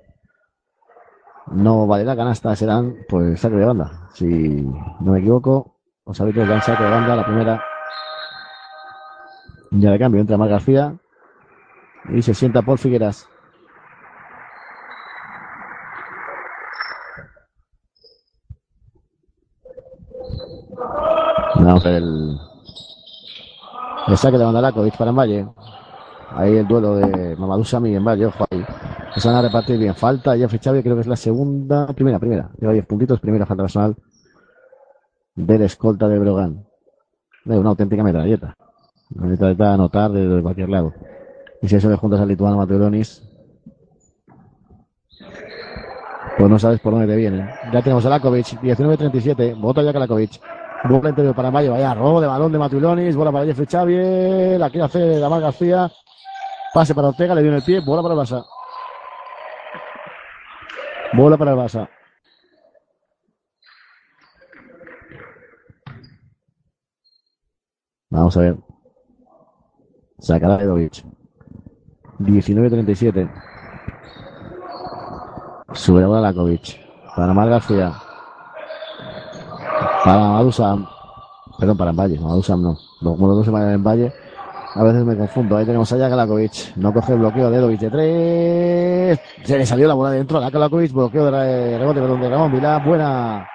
[1.53, 4.09] No vale la canasta, serán pues saque de banda.
[4.15, 7.63] Si no me equivoco, os habéis dan saque de banda la primera.
[9.71, 10.97] Ya de cambio entra Mar García
[12.09, 13.29] y se sienta por Figueras.
[21.75, 22.39] Ver el,
[24.07, 25.49] el saque de banda Lakovic para Valle.
[26.31, 28.65] Ahí el duelo de Mamadou Sami en Valle, ojo ahí.
[29.17, 29.95] Se van a repartir bien.
[29.95, 32.51] Falta Jeffrey Xavier, creo que es la segunda, primera, primera.
[32.61, 33.97] Lleva 10 puntitos, primera falta personal
[35.35, 36.65] del escolta de Brogan.
[37.45, 38.57] Es una auténtica metralleta.
[39.15, 40.93] Una metralleta a anotar desde cualquier lado.
[41.63, 43.23] Y si eso le juntas al lituano Mateuronis,
[46.39, 47.49] pues no sabes por dónde te viene.
[47.73, 50.41] Ya tenemos a Lakovic, 19-37, vota ya Lakovic.
[50.89, 54.71] Bola interior para Mayo, vaya robo de balón de Matulonis, bola para Jeffrey Xavier, la
[54.71, 55.91] quiere hacer Damar García,
[56.73, 58.45] pase para Ortega, le dio en el pie, bola para el Barça.
[61.13, 61.89] Bola para el Barça.
[68.11, 68.57] Vamos a ver.
[70.19, 71.05] Sacará Edovic.
[72.21, 73.31] 19-37.
[75.75, 76.81] Sube la bola Lakovic.
[77.15, 78.06] Para Mar García.
[80.07, 80.87] Para Madusam.
[81.59, 82.21] Perdón, para Valle.
[82.21, 82.79] Madusam no.
[83.03, 84.13] Como los dos se van en Valle.
[84.77, 85.57] A veces me confundo.
[85.57, 86.77] Ahí tenemos a Jakalakovic.
[86.77, 89.21] No coge el bloqueo de Edovic de tres.
[89.43, 90.41] Se le salió la bola dentro.
[90.41, 90.93] Jakalakovic.
[90.93, 92.79] Bloqueo de rebote perdón, de Ramón Vilá.
[92.79, 93.49] Buena.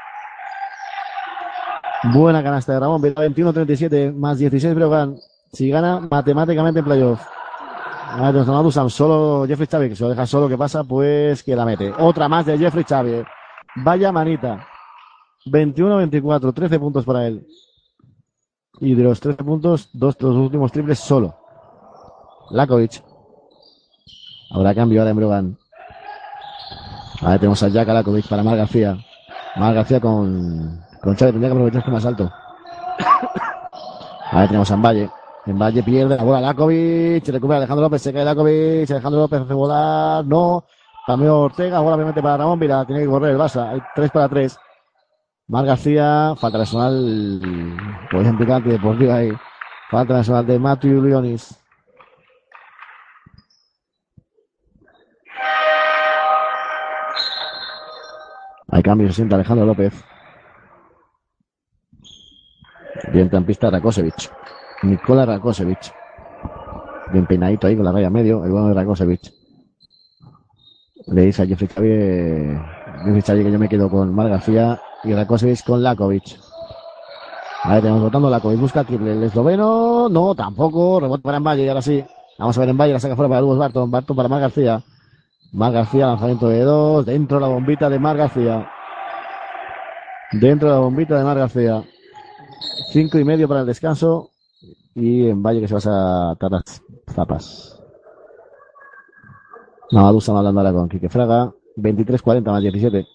[2.13, 3.15] Buena canasta de Ramón Vilá.
[3.27, 5.15] 21-37 más 16 Breogán.
[5.53, 7.21] Si gana matemáticamente en playoff.
[8.09, 8.89] A ver, Madusam.
[8.89, 9.89] Solo Jeffrey Xavier.
[9.91, 10.49] Que se lo deja solo.
[10.49, 10.83] que pasa?
[10.83, 11.93] Pues que la mete.
[11.97, 13.25] Otra más de Jeffrey Xavier.
[13.77, 14.67] Vaya manita.
[15.45, 17.47] 21-24, 13 puntos para él.
[18.79, 21.35] Y de los 13 puntos, dos los últimos triples solo.
[22.51, 23.03] Lakovic.
[24.51, 25.57] Ahora cambio ahora en Brogan.
[27.21, 28.97] Ahora tenemos a Jack Lakovic para Mar García.
[29.55, 31.33] Mar García con, con Chávez.
[31.33, 32.31] Tendría que aprovechar que más alto.
[34.31, 35.09] Ahora tenemos a Valle.
[35.45, 37.27] En Valle pierde la bola Lakovic.
[37.27, 38.01] Recupera Alejandro López.
[38.01, 38.89] Se cae Lakovic.
[38.91, 40.25] Alejandro López hace volar.
[40.25, 40.63] No.
[41.05, 41.79] Cambio Ortega.
[41.79, 42.85] Bola obviamente para Ramón Vila.
[42.85, 43.69] Tiene que correr el Barça.
[43.69, 44.57] Hay 3 para 3.
[45.51, 49.33] Mar García, falta personal, por ejemplo, deportiva ahí.
[49.89, 51.59] Falta personal de Matthew Leonis.
[58.69, 59.93] Hay cambio, se sienta Alejandro López.
[63.11, 64.31] Bien en pista Rakosevich.
[64.83, 65.93] Nicola Rakosevich.
[67.11, 69.33] Bien peinadito ahí con la raya medio, el bueno de Rakosevich.
[71.07, 72.57] Le dice a Jeffrey Xavier,
[73.03, 76.37] Jeffrey Xavier que yo me quedo con Mar García y Rakosevich con Lakovic.
[77.63, 78.59] Ahí tenemos votando Lakovic.
[78.59, 79.13] Busca triple.
[79.13, 80.09] El esloveno.
[80.09, 80.99] No, tampoco.
[80.99, 82.03] Rebote para Valle y ahora sí.
[82.37, 82.93] Vamos a ver en Valle.
[82.93, 83.91] La saca fuera para Lugos Barton.
[83.91, 84.81] Barton para Mar García.
[85.53, 87.05] Mar García, lanzamiento de dos.
[87.05, 88.69] Dentro de la bombita de Mar García.
[90.31, 91.83] Dentro de la bombita de Mar García.
[92.91, 94.29] Cinco y medio para el descanso.
[94.95, 96.51] Y en Valle que se va a atar
[97.13, 97.81] zapas.
[99.91, 101.51] Navadusa hablando ahora con Quique Fraga.
[101.77, 103.07] 23-40 más 17.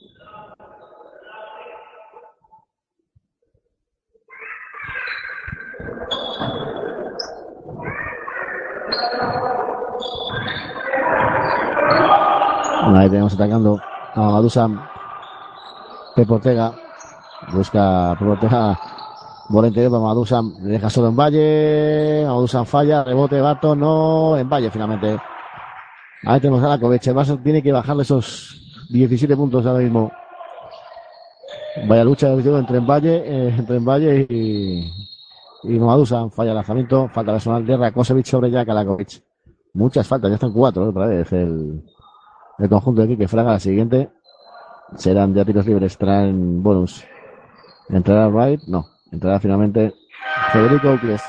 [12.94, 13.80] Ahí tenemos atacando
[14.14, 14.80] a Madusam.
[16.14, 16.72] Pep Ortega.
[17.52, 18.78] Busca Pep Ortega.
[19.48, 22.24] Bola interior para deja solo en Valle.
[22.26, 23.02] Madusam falla.
[23.02, 23.74] Rebote Barto.
[23.74, 24.36] No.
[24.36, 25.18] En Valle finalmente.
[26.24, 27.10] Ahí tenemos a la covecha.
[27.10, 28.56] El Barça tiene que bajarle esos
[28.90, 30.12] 17 puntos ahora mismo.
[31.88, 34.92] Vaya lucha entre en Valle, eh, entre en Valle y,
[35.64, 36.30] y Madusan.
[36.30, 37.08] Falla el lanzamiento.
[37.08, 39.22] Falta personal de Rakosevic sobre Jack Alakovic.
[39.74, 40.30] Muchas faltas.
[40.30, 41.32] Ya están cuatro otra vez.
[41.32, 41.82] El,
[42.58, 44.10] el conjunto de aquí que fraga la siguiente
[44.96, 47.04] serán de tiros libres, traen bonus.
[47.88, 48.62] ¿Entrará Wright?
[48.66, 48.86] No.
[49.12, 49.94] Entrará finalmente
[50.52, 51.22] Federico Ucles.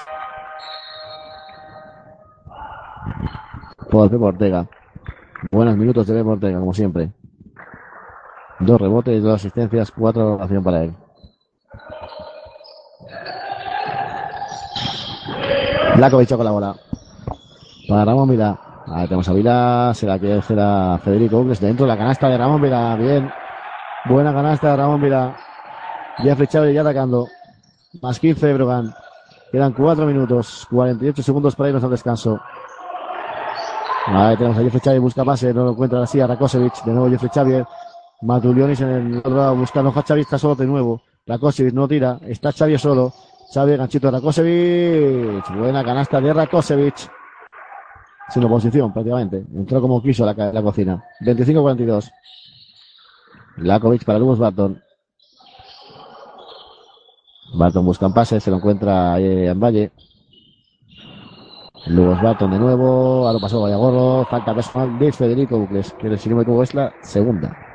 [3.90, 4.68] Por Pepe Ortega.
[5.52, 7.12] Buenos minutos de Pepe Ortega, como siempre.
[8.60, 10.96] Dos rebotes, dos asistencias, cuatro relación para él.
[15.96, 16.76] Blakovic con la bola.
[17.88, 18.67] Para Ramón Mira.
[18.89, 22.30] Ahí tenemos a Vila, se la quiere hacer a Federico Ugles dentro de la canasta
[22.30, 22.95] de Ramón Vila.
[22.95, 23.30] Bien.
[24.06, 25.36] Buena canasta de Ramón Vila.
[26.19, 27.28] Jeffrey Chávez ya atacando.
[28.02, 28.93] Más 15 de Brogan.
[29.52, 32.39] Quedan 4 minutos, 48 segundos para irnos al descanso.
[34.06, 36.84] Ahí tenemos a Jeffrey Chávez, busca pase, no lo encuentra así a Rakosevic.
[36.86, 37.65] De nuevo Jeffrey Chávez.
[38.21, 41.02] Matulionis en el otro lado buscando a Chávez, está solo de nuevo.
[41.26, 43.12] Rakosevic no tira, está Chávez solo.
[43.52, 45.58] Chávez, ganchito de Rakosevic.
[45.58, 47.17] Buena canasta de Rakosevic
[48.30, 49.46] sin oposición prácticamente.
[49.54, 51.04] Entró como quiso la, la cocina.
[51.22, 52.12] 25-42.
[53.58, 54.82] Lakovic para Lugos Barton.
[57.54, 59.92] Barton busca un pase, se lo encuentra en Valle.
[61.88, 63.28] Lugos Barton de nuevo.
[63.28, 64.26] Ahora pasó Vallagorro.
[64.26, 67.67] Falta personal de Federico Bucles, que si no me equivoco es la segunda.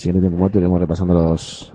[0.00, 1.72] siguiente tiempo muerto iremos repasando los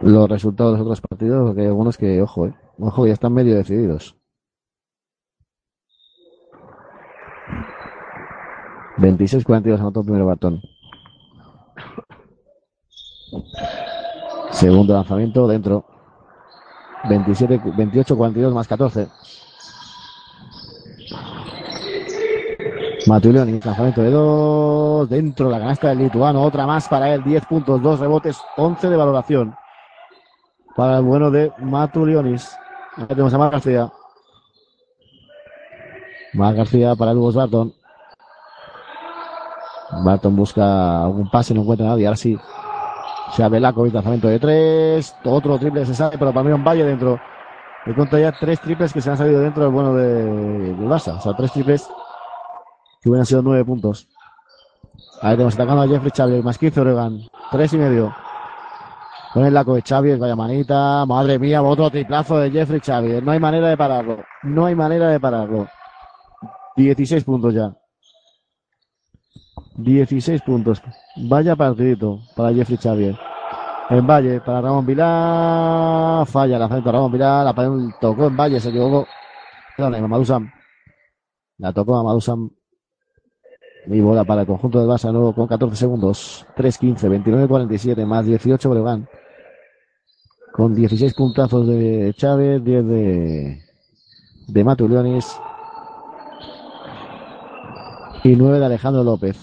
[0.00, 3.32] los resultados de los otros partidos, porque hay algunos que, ojo, eh, ojo, ya están
[3.32, 4.16] medio decididos.
[8.98, 10.60] 26-42 anotó primero Bartón.
[14.50, 15.84] Segundo lanzamiento dentro.
[17.04, 19.08] 28-42 más 14.
[23.06, 27.82] Matulioni, lanzamiento de dos, dentro la canasta del lituano, otra más para él, 10 puntos,
[27.82, 29.54] 2 rebotes, 11 de valoración.
[30.74, 32.56] Para el bueno de Matulionis.
[32.96, 33.92] Ahí tenemos a Mar García.
[36.32, 37.74] Mar García para Lugos Barton.
[40.02, 42.06] Barton busca un pase, no encuentra a nadie.
[42.06, 42.38] Ahora sí.
[43.32, 45.14] Se abre lanzamiento de tres.
[45.24, 47.20] Otro triple se sale, pero para un valle dentro.
[47.84, 50.86] Me cuento ya tres triples que se han salido dentro del bueno de, de.
[50.86, 51.88] O sea, tres triples
[53.04, 54.08] que hubieran sido nueve puntos.
[55.20, 57.20] Ahí tenemos atacando a Jeffrey Xavier, más 15 Oregon.
[57.52, 58.14] Tres y medio.
[59.34, 61.04] Con el laco de Xavier, vaya manita.
[61.04, 63.22] Madre mía, otro triplazo de Jeffrey Xavier.
[63.22, 64.24] No hay manera de pararlo.
[64.42, 65.68] No hay manera de pararlo.
[66.76, 67.76] 16 puntos ya.
[69.76, 70.80] 16 puntos.
[71.16, 73.18] Vaya partidito para Jeffrey Xavier.
[73.90, 76.24] En Valle, para Ramón Vilá.
[76.26, 77.44] Falla la frente a Ramón Vilá.
[77.44, 77.52] La
[78.00, 79.06] tocó en Valle, se equivocó.
[79.76, 80.50] Perdón, Mamadou Sam.
[81.58, 82.50] La tocó Mamadou Sam.
[83.86, 86.46] Y bola para el conjunto de Barça nuevo con 14 segundos.
[86.56, 89.08] 3-15, 29-47 más 18 Bregan.
[90.52, 93.62] Con 16 puntazos de Chávez, 10 de,
[94.48, 95.38] de Matulionis
[98.22, 99.38] y 9 de Alejandro López.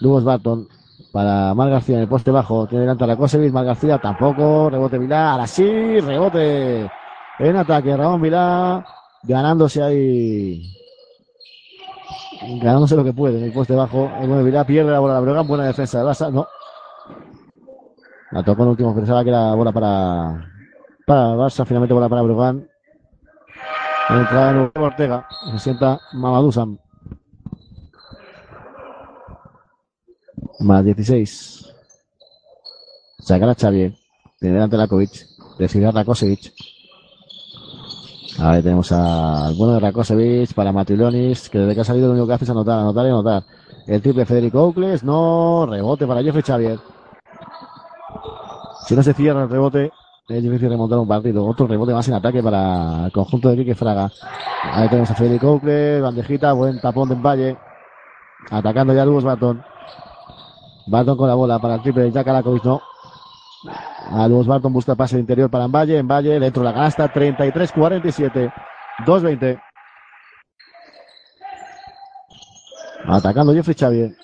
[0.00, 0.68] Lugos Barton
[1.12, 2.66] para Mar García en el poste bajo.
[2.66, 3.52] Tiene delante a Rakosevic.
[3.52, 4.70] Mar García tampoco.
[4.70, 5.32] Rebote Vilá.
[5.32, 6.00] Ahora sí.
[6.00, 6.90] Rebote
[7.38, 7.96] en ataque.
[7.96, 8.84] Ramón Vilá
[9.22, 10.62] ganándose ahí
[12.42, 14.10] ganándose lo que puede en el poste bajo.
[14.20, 16.46] El Vilá pierde la bola de Bregan, buena defensa de Barça, no.
[18.32, 20.50] La tocó en el último, pensaba que era bola para,
[21.06, 22.68] para Barça, finalmente bola para Bregan.
[24.08, 26.78] Entrada de Ortega, se sienta Mamadou Sam.
[30.60, 31.74] Más 16.
[33.18, 33.94] Sacar a Xavier.
[34.38, 35.26] Tiene delante Lakovic.
[35.58, 36.52] Recibe a Rakosevic.
[38.38, 42.26] Ahí tenemos al bueno de Rakosevic para Matilonis, que desde que ha salido lo único
[42.26, 43.44] que hace es anotar, anotar y anotar.
[43.86, 46.78] El triple Federico Oukles, no, rebote para Jeffrey Xavier.
[48.86, 49.90] Si no se cierra el rebote,
[50.28, 51.46] es difícil remontar un partido.
[51.46, 54.10] Otro rebote más en ataque para el conjunto de Quique Fraga.
[54.64, 57.56] Ahí tenemos a Federico Oukles, bandejita, buen tapón de Valle.
[58.50, 59.62] Atacando ya Lugos Barton.
[60.88, 62.80] Barton con la bola para el triple de Jack Alakovic, no.
[64.10, 65.98] A Luz Barton busca pase interior para Valle.
[65.98, 68.52] En Valle, dentro de la canasta, 33-47.
[69.04, 69.60] 2-20.
[73.08, 74.16] Atacando Jeffrey Xavier.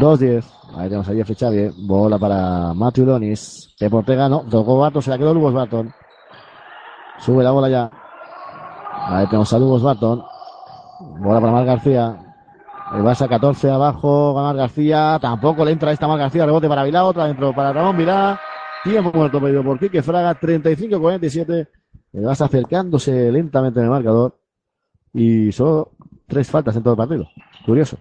[0.00, 0.44] 2-10.
[0.76, 1.72] Ahí tenemos a Jeffrey Xavier.
[1.76, 3.74] Bola para Matthew Lonis.
[3.78, 4.40] De Portega no.
[4.42, 5.02] Tocó Barton.
[5.02, 5.92] Se la quedó Lugos Barton.
[7.18, 7.90] Sube la bola ya.
[9.08, 10.22] Ahí tenemos a Lugos Barton.
[11.18, 12.25] Bola para Mar García.
[12.92, 17.04] El Barça 14 abajo, Gamar García, tampoco le entra esta Mar García, rebote para Vilá,
[17.04, 18.40] otra dentro para Ramón Vilá,
[18.84, 21.68] tiempo muerto pedido por Quique Fraga, 35-47,
[22.12, 24.38] el Barça acercándose lentamente en el marcador
[25.12, 25.92] y solo
[26.28, 27.28] tres faltas en todo el partido,
[27.64, 27.98] curioso.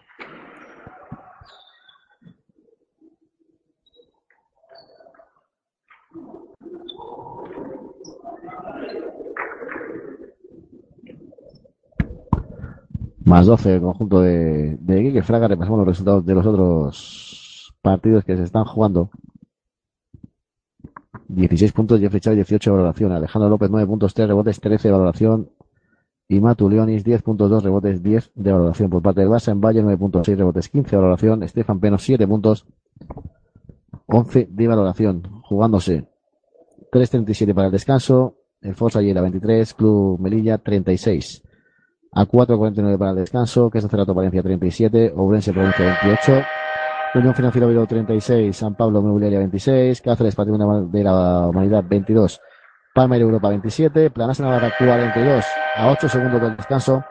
[13.26, 15.48] Más 12 el conjunto de, de Quique Fraga.
[15.48, 19.10] Repasamos los resultados de los otros partidos que se están jugando.
[21.28, 23.12] 16 puntos, Jeffrey Chávez 18 de valoración.
[23.12, 25.50] Alejandro López 9 puntos, 3 rebotes, 13 de valoración.
[26.28, 28.92] Y Matu Leonis 10 puntos, 2 rebotes, 10 de valoración.
[28.92, 31.42] Por parte del Barça en Valle 9 puntos, 6 rebotes, 15 de valoración.
[31.42, 32.68] Estefan Peno 7 puntos,
[34.06, 35.24] 11 de valoración.
[35.42, 36.08] Jugándose
[36.92, 38.36] 3.37 para el descanso.
[38.62, 41.45] El Forza Yela 23, Club Melilla 36
[42.16, 46.44] a 4.49 para el descanso, que es Cerato Valencia 37, Ourense Provincia 28,
[47.16, 52.40] Unión Financiera Bilbao 36, San Pablo Mobiliaria 26, Cáceres Patrimonio de la Humanidad 22,
[52.94, 57.04] Palma Europa 27, Planasa Navarra 42 a 8 segundos del descanso,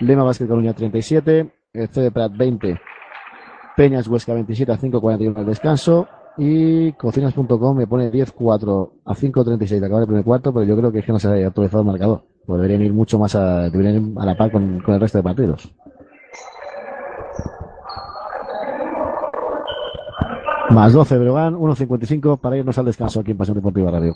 [0.00, 2.80] Lema Vázquez Coruña 37, el CD Prat 20,
[3.76, 9.86] Peñas Huesca 27 a 5.41 del descanso, y cocinas.com me pone 10-4 a 5.36 de
[9.86, 11.86] acabar el primer cuarto, pero yo creo que es que no se ha actualizado el
[11.86, 12.29] marcador.
[12.46, 15.24] Pues deberían ir mucho más a, deberían ir a la par con, el resto de
[15.24, 15.72] partidos.
[20.70, 24.14] Más 12 Breogán, 1.55 para irnos al descanso aquí en Pasión Deportiva Radio.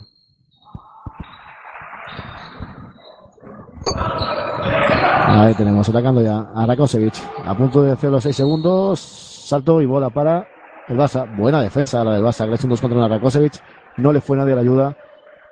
[5.27, 7.13] Ahí tenemos atacando ya a Rakosevic.
[7.45, 8.99] A punto de hacer los 6 segundos.
[8.99, 10.47] Salto y bola para
[10.87, 11.27] el Barça.
[11.35, 12.45] Buena defensa la del Barça.
[12.45, 13.61] Un 2 contra una Rakosevic.
[13.97, 14.97] No le fue nadie la ayuda.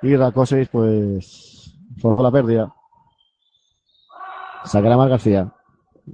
[0.00, 1.53] Y Rakosevic pues
[2.00, 2.74] forzó la pérdida.
[4.64, 5.52] Sacará Mar García.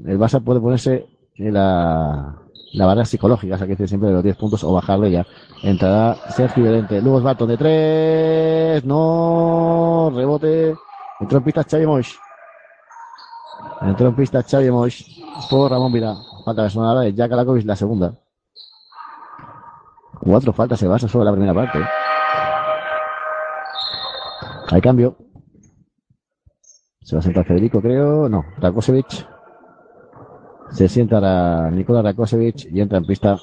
[0.05, 1.07] el Barça puede ponerse
[1.37, 2.37] en la,
[2.73, 5.27] la barrera psicológica, o sea que dice siempre de los 10 puntos o bajarle ya.
[5.63, 7.01] Entrará Sergio Llorente.
[7.01, 8.85] Luego Barton de 3.
[8.85, 10.11] No.
[10.15, 10.75] Rebote.
[11.21, 12.19] Entró en pista Xavi Moix.
[13.83, 15.05] Entró en pista Xavi Moix
[15.49, 16.17] por Ramón Vila.
[16.45, 18.15] Falta personal de Jack Alakovic, la segunda.
[20.21, 21.79] Cuatro faltas se basa sobre la primera parte.
[24.71, 25.17] Hay cambio.
[27.11, 28.29] Se va a sentar Federico, creo.
[28.29, 29.27] No, Rakosevic.
[30.71, 33.37] Se sienta a Nicola Rakosevic y entra en pista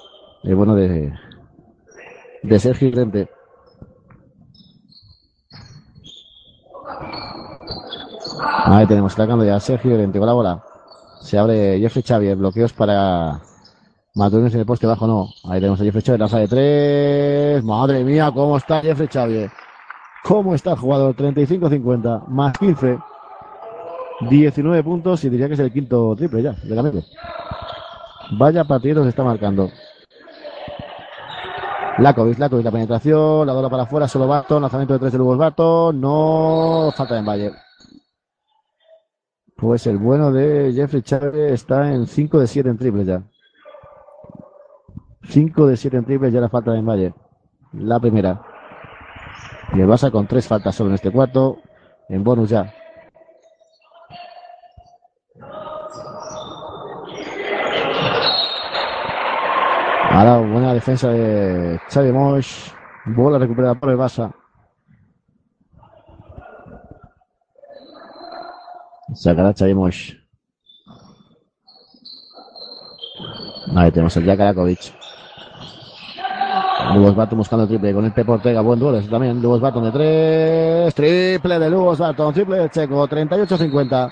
[0.43, 1.11] el bueno de,
[2.43, 3.29] de Sergio Llorente.
[8.39, 10.63] Ahí tenemos sacando ya Sergio Llorente con la bola.
[11.19, 13.41] Se abre Jeffrey Xavier, bloqueos para
[14.15, 15.27] Maturín en el poste bajo, no.
[15.43, 17.63] Ahí tenemos a Jeffrey Xavier, lanza de tres.
[17.65, 19.51] Madre mía, cómo está Jeffrey Xavier.
[20.23, 21.13] ¿Cómo está el jugador?
[21.17, 22.97] 35-50, más 15.
[24.21, 27.03] 19 puntos y diría que es el quinto triple ya, de la mente.
[28.31, 29.69] Vaya partido se está marcando.
[31.99, 35.37] Lakovic, Lakovic, la penetración, la bola para afuera, solo Barton, lanzamiento de tres de Lugos
[35.37, 37.51] Barton, no falta en Valle.
[39.55, 43.23] Pues el bueno de Jeffrey Chávez está en 5 de 7 en triple ya.
[45.23, 47.13] 5 de 7 en triple ya la falta de Valle.
[47.73, 48.41] La primera.
[49.73, 51.57] Y el Barça con tres faltas solo en este cuarto.
[52.07, 52.71] En bonus ya.
[60.17, 62.71] Ahora buena defensa de Xavi Mosh.
[63.05, 64.33] Bola recuperada por el Barça.
[69.13, 70.15] Sacará Xavi Mosh.
[73.75, 74.91] Ahí tenemos el Jack Arakovic.
[76.95, 78.61] Lugos Barton buscando triple con el Pepe Ortega.
[78.61, 79.39] Buen duelo también.
[79.39, 80.95] Lugos Barton de tres.
[80.95, 82.33] Triple de Lugos Barton.
[82.33, 83.07] Triple de Checo.
[83.07, 84.11] 38-50.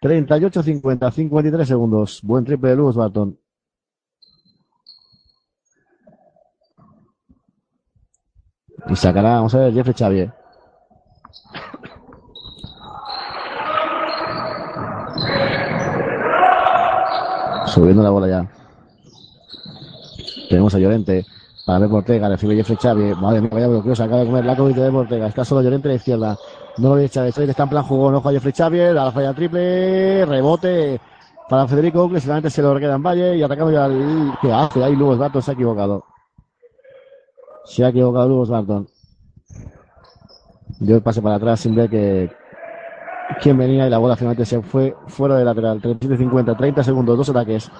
[0.00, 1.10] 38-50.
[1.10, 2.20] 53 segundos.
[2.22, 3.36] Buen triple de Lugos Barton.
[8.88, 10.32] Y sacará, vamos a ver, Jeffrey Xavier.
[17.66, 18.50] Subiendo la bola ya.
[20.48, 21.26] Tenemos a Llorente.
[21.66, 23.16] Para ver Ortega, recibe Jeffrey Xavier.
[23.16, 25.26] Madre mía, vaya bloqueo, se acaba de comer la COVID de Ortega.
[25.26, 26.38] Está solo Llorente a la izquierda.
[26.78, 27.32] No lo ve Xavier.
[27.32, 28.14] Xavier está en plan jugón.
[28.14, 28.94] Ojo a Jeffrey Xavier.
[28.94, 30.24] La falla triple.
[30.24, 31.00] Rebote
[31.48, 32.20] para Federico Ocle.
[32.20, 33.36] Finalmente se lo queda en Valle.
[33.36, 34.38] Y atacando ya al...
[34.40, 34.84] ¿Qué hace?
[34.84, 36.04] Ahí Lugos Barton se ha equivocado.
[37.66, 38.88] Se ha equivocado Lugos Barton.
[40.78, 42.30] Dio el pase para atrás sin ver que
[43.40, 45.82] quién venía y la bola finalmente se fue fuera de lateral.
[45.82, 47.70] 37-50, 30 segundos, dos ataques.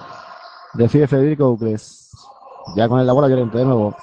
[0.73, 2.11] Decide Federico Ucles.
[2.75, 3.95] Ya con la bola Llorente de nuevo.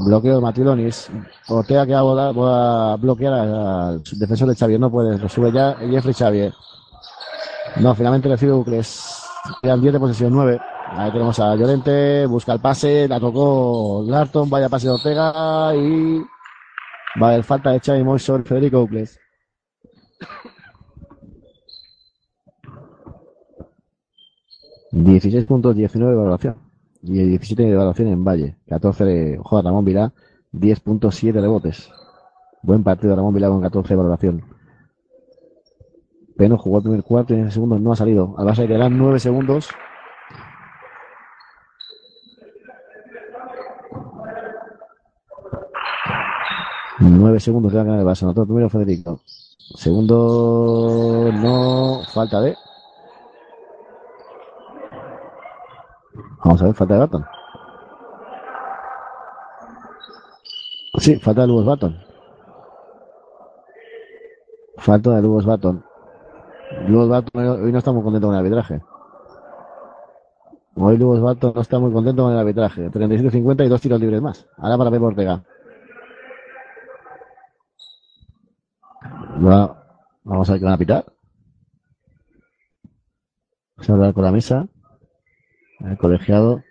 [0.00, 1.10] Bloqueo de Matilonis.
[1.48, 4.80] Ortega que va a, bloquear al defensor de Xavier.
[4.80, 5.18] No puede.
[5.18, 6.54] Lo sube ya Jeffrey Xavier.
[7.76, 9.22] No, finalmente recibe Ucles.
[9.62, 10.60] Quedan 10 de posesión, 9.
[10.90, 12.26] Ahí tenemos a Llorente.
[12.26, 13.06] Busca el pase.
[13.08, 14.48] La tocó Larton.
[14.48, 15.74] Vaya pase de Ortega.
[15.76, 16.18] Y
[17.20, 19.18] va a haber falta de Xavi Moy sobre Federico Ucles.
[24.90, 26.56] Dieciséis puntos, 19 de evaluación.
[27.02, 28.56] Y 17 de evaluación en Valle.
[28.68, 30.12] 14 de juega Ramón Vilá.
[30.52, 31.90] 10.7 rebotes.
[32.62, 34.44] Buen partido Ramón Vilá con 14 de valoración.
[36.36, 38.34] Peno jugó el primer cuarto y en el segundo no ha salido.
[38.38, 39.68] Al base quedarán 9 segundos.
[47.28, 48.22] Nueve segundos de ganar el Barça.
[48.22, 49.20] Anotó primero Federico.
[49.74, 52.00] Segundo, no.
[52.14, 52.56] Falta de.
[56.42, 57.26] Vamos a ver, falta de Barton.
[60.96, 61.98] Sí, falta de Lugos Barton.
[64.78, 65.84] Falta de Lugos Barton.
[66.86, 68.80] Lugos Barton hoy no está muy contento con el arbitraje.
[70.76, 72.90] Hoy Lugos Barton no está muy contento con el arbitraje.
[72.90, 74.48] 37-50 y dos tiros libres más.
[74.56, 75.44] Ahora para Pepe Ortega.
[79.38, 79.86] Va,
[80.24, 81.04] vamos a ver qué van a pitar.
[83.76, 84.66] Vamos a hablar con la mesa.
[85.80, 86.62] El colegiado.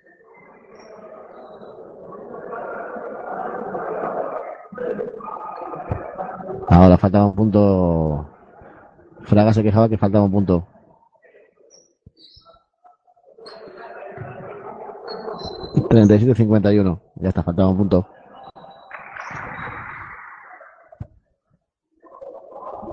[6.68, 8.30] Ahora faltaba un punto.
[9.24, 10.68] Fraga se quejaba que faltaba un punto.
[15.90, 17.00] Treinta y siete cincuenta y uno.
[17.16, 18.08] Ya está, faltaba un punto.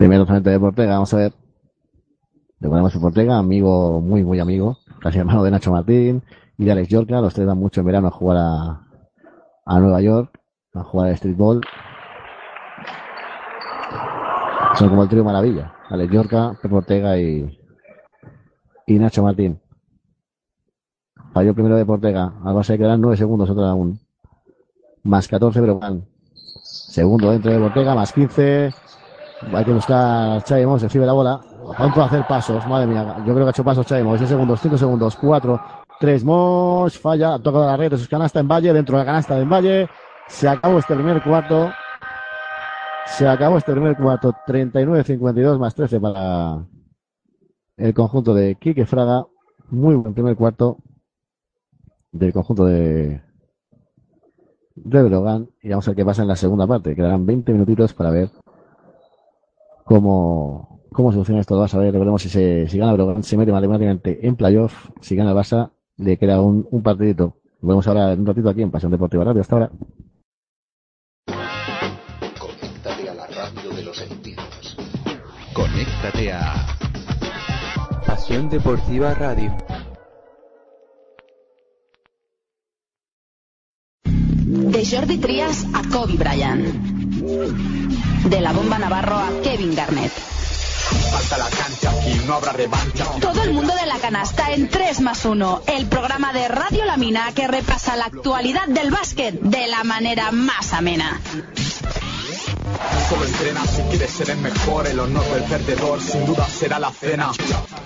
[0.04, 1.32] Primero lanzamiento de Portega, vamos a ver.
[2.60, 4.76] Le ponemos a Portega, amigo, muy, muy amigo.
[5.00, 6.22] Casi hermano de Nacho Martín
[6.58, 7.22] y de Alex Yorka.
[7.22, 8.86] Los tres van mucho en verano a jugar a,
[9.64, 10.38] a Nueva York,
[10.74, 11.62] a jugar al streetball.
[14.74, 15.72] Son como el trío maravilla.
[15.88, 17.58] Alex Yorka, Pepe Ortega y,
[18.86, 19.58] y Nacho Martín.
[21.32, 22.30] Falló primero de Portega.
[22.44, 23.98] Al base quedan 9 segundos otra aún.
[25.02, 26.04] Más 14 van.
[26.62, 28.83] Segundo dentro de Portega, más 15.
[29.52, 31.40] Hay que buscar Xavi Mos, recibe la bola.
[31.76, 33.16] A punto de hacer pasos, madre mía.
[33.18, 34.18] Yo creo que ha hecho pasos Xavi Mos.
[34.18, 35.60] 10 segundos, 5 segundos, 4,
[36.00, 36.24] 3.
[36.24, 39.44] Mos falla, toca la red de sus canasta en Valle, dentro de la canasta de
[39.44, 39.88] Valle.
[40.28, 41.70] Se acabó este primer cuarto.
[43.06, 44.34] Se acabó este primer cuarto.
[44.46, 46.64] 39-52 más 13 para
[47.76, 49.26] el conjunto de Quique Fraga.
[49.70, 50.78] Muy buen primer cuarto
[52.12, 53.20] del conjunto de
[54.76, 56.94] de Brogan y vamos a ver qué pasa en la segunda parte.
[56.94, 58.30] Quedarán 20 minutitos para ver
[59.84, 61.58] cómo, cómo soluciona esto.
[61.58, 64.90] Vas a ver, veremos si, se, si gana Brogan, se mete matemáticamente en playoff.
[65.00, 67.36] Si gana el Barça, le queda un, un partidito.
[67.60, 69.40] Volvemos ahora en un ratito aquí en Pasión Deportiva Radio.
[69.40, 69.70] Hasta ahora.
[72.38, 74.76] Conéctate a la radio de los sentidos.
[75.54, 76.66] Conéctate a
[78.06, 79.56] Pasión Deportiva Radio.
[84.44, 86.64] De Jordi Trias a Kobe Bryant.
[88.24, 90.12] De la bomba Navarro a Kevin Garnett.
[91.10, 93.04] Falta la cancha, aquí no habrá revancha.
[93.20, 96.96] Todo el mundo de la canasta en 3 más 1, el programa de Radio La
[96.96, 101.20] Mina que repasa la actualidad del básquet de la manera más amena.
[103.08, 106.90] Solo entrena si quieres ser el mejor, el honor del perdedor sin duda será la
[106.90, 107.30] cena.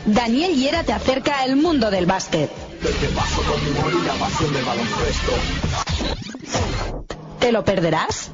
[0.06, 2.50] Daniel Hiera te acerca al mundo del básquet.
[2.80, 5.32] Del que paso con mi humor y la pasión del baloncesto.
[7.40, 8.30] ¿Te lo perderás?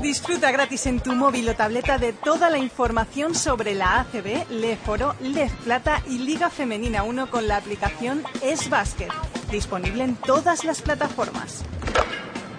[0.00, 5.14] Disfruta gratis en tu móvil o tableta de toda la información sobre la ACB, Leforo,
[5.20, 9.08] Lef Plata y Liga Femenina 1 con la aplicación Es Basket,
[9.50, 11.64] disponible en todas las plataformas.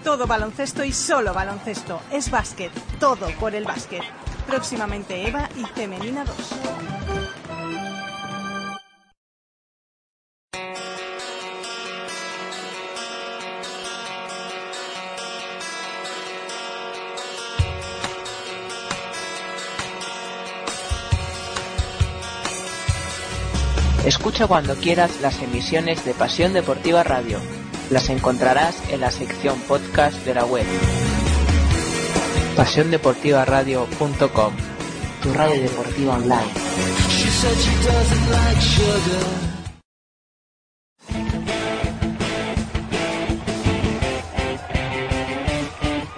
[0.04, 2.02] Todo baloncesto y solo baloncesto.
[2.12, 4.04] Es básquet, todo por el básquet.
[4.48, 7.23] Próximamente Eva y Femenina 2.
[24.06, 27.40] Escucha cuando quieras las emisiones de Pasión Deportiva Radio.
[27.90, 30.66] Las encontrarás en la sección podcast de la web.
[32.58, 34.54] PasiónDeportivaRadio.com
[35.22, 36.52] Tu radio deportiva online.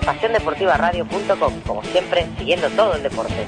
[0.05, 3.45] PasiónDeportivaRadio.com Como siempre, siguiendo todo el deporte.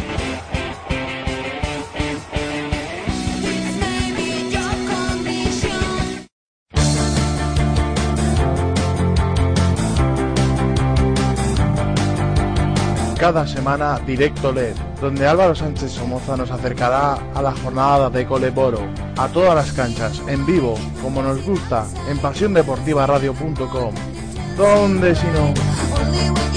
[13.20, 18.80] Cada semana Directo LED, donde Álvaro Sánchez Somoza nos acercará a la jornada de Coleboro,
[19.18, 23.94] a todas las canchas, en vivo, como nos gusta, en pasiondeportivaradio.com.
[24.56, 26.57] ¿Dónde si no?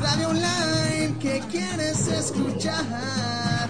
[0.00, 3.68] radio online que quieres escuchar.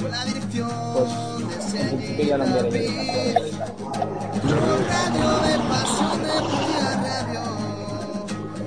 [0.00, 3.34] Con la dirección de Pues, lo enviaré.
[4.42, 4.48] Tu
[4.92, 7.44] radio de Pasión Deportiva Radio.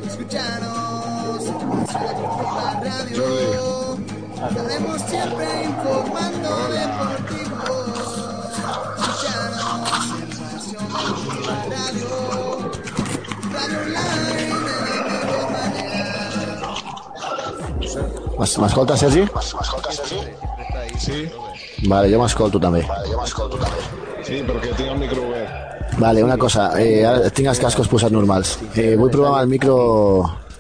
[0.08, 3.28] Escúchanos, Pasión Deportiva Radio.
[4.50, 7.66] Estaremos siempre informando deportivo.
[8.98, 9.76] Escúchanos,
[10.38, 12.08] Pasión Deportiva Radio.
[12.16, 12.35] Radio
[18.38, 19.26] Mas- M'escolta, Sergi?
[21.00, 21.30] Sí.
[21.88, 22.82] Vale, jo m'escolto també.
[22.88, 23.82] Vale, jo m'escolto també.
[24.26, 25.98] Sí, perquè tinc el micro obert.
[26.00, 28.58] Vale, una cosa, eh, ara tinc els cascos posats normals.
[28.76, 29.76] Eh, vull provar amb el micro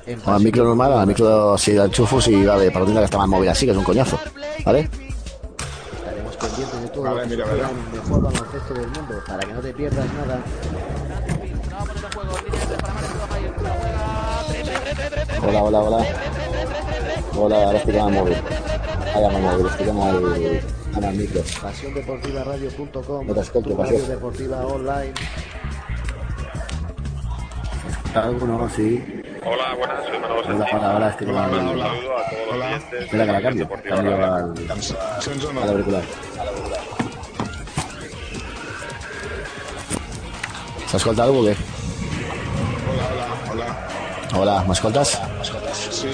[0.06, 3.10] amb el micro normal, amb el micro si l'enxufo, si va bé, però tindrà que
[3.10, 4.20] estar amb el mòbil així, que és un coñazo.
[4.66, 4.90] ¿Vale?
[5.98, 9.60] Estaremos pendientes de todo Vale, mira, en el mejor baloncesto del mundo, para que no
[9.62, 10.40] te pierdas nada.
[15.42, 16.06] Hola, hola, hola.
[17.38, 18.36] Hola, ahora estoy con el móvil.
[19.14, 20.62] Ahí amb el móvil, estoy con el,
[20.96, 21.42] amb el micro.
[21.62, 23.62] PasionDeportivaRadio.com No Passió.
[23.62, 25.14] ràdio deportiva online.
[28.16, 28.70] ¿Alguno?
[28.76, 29.04] Sí.
[29.46, 32.66] Hola, buenas, soy Manolo Hola, hola, hola, estoy con Un el saludo a todos los
[32.66, 33.02] oyentes.
[33.04, 33.70] Espera que la cambio.
[33.70, 34.54] Cambio Radio.
[34.70, 36.04] al, al auricular.
[40.92, 41.56] S'escolta algú què?
[42.88, 43.68] Hola, hola, hola.
[44.40, 45.18] Hola, m'escoltes?
[45.92, 46.12] Sí,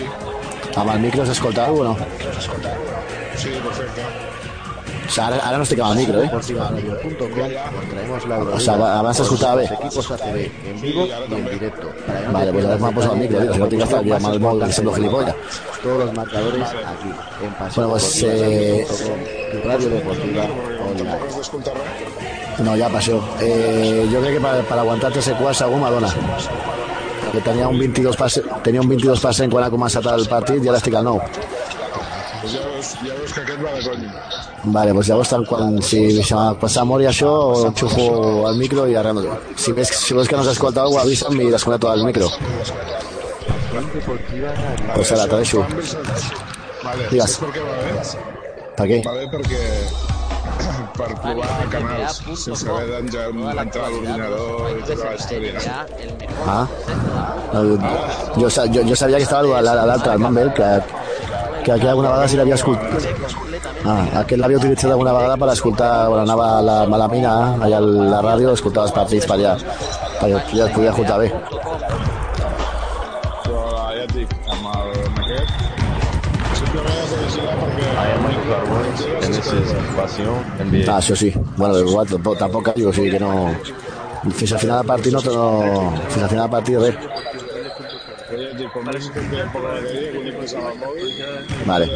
[0.76, 1.98] Amb el micro s'escolta o no?
[3.36, 4.02] sí, perfecte.
[5.12, 6.30] O sea, ara, ara no estic amb el micro, eh?
[8.56, 9.66] O sea, abans s'escoltava bé.
[9.68, 10.38] Los equipos ACB
[10.70, 11.90] en vivo y en directo.
[12.08, 13.68] Para que no Vale, te pues ahora me ha posado el micro, tío, si no
[13.68, 15.36] tengo que estar aquí amb el móvil haciendo gilipollas.
[15.84, 17.10] Todos los marcadores aquí,
[17.44, 18.88] en Bueno, pues, eh,
[19.66, 20.44] radio deportiva
[20.88, 21.20] online.
[22.64, 23.20] No, ja per això.
[23.42, 26.08] Eh, jo crec que per, per aguantar 3 quarts algú m'adona.
[27.32, 30.96] Que tenia un 22%, tenia un 22% quan ha començat el partit i ara estic
[31.00, 31.22] al 9.
[32.42, 34.12] Pues ja veus, ja veus que aquest va de conya.
[34.64, 37.32] Vale, pues llavors tant quan, si se- quan s'amori això,
[37.68, 39.22] enxufo el micro i ara no.
[39.56, 42.28] Si ves, si veus que no s'escolta alguna cosa, avisa'm i desconnecto el micro.
[44.96, 45.66] Pues ara, te deixo.
[46.84, 47.38] Vale, Digues.
[47.38, 47.92] per què va bé?
[48.78, 48.98] Per què?
[49.06, 49.60] Va bé perquè
[50.98, 55.54] per provar canals sense haver d'entrar a l'ordinador i tota la història.
[56.48, 56.66] Ah,
[57.60, 57.78] el,
[58.38, 60.70] jo, sa- jo, jo sabia que estava l'altre, el Mumble, que,
[61.64, 62.92] que aquí alguna vegada sí l'havia escoltat.
[63.86, 67.34] Ah, aquest l'havia utilitzat alguna vegada per escoltar, quan anava a la, a la mina,
[67.66, 67.86] allà a
[68.16, 69.56] la ràdio, escoltava els partits per allà,
[70.22, 71.32] perquè ja es podia escoltar bé.
[73.44, 73.62] Però
[73.96, 75.81] ja et dic, amb el amb aquest,
[79.22, 80.86] En espacio, NBA.
[80.88, 81.34] Ah, això sí.
[81.58, 83.32] Bueno, igual tampoc, tampoc cal, o sigui que no...
[84.38, 85.46] Fins al final del partit no, no...
[86.10, 86.96] Fins al final del partit res.
[91.66, 91.90] Vale.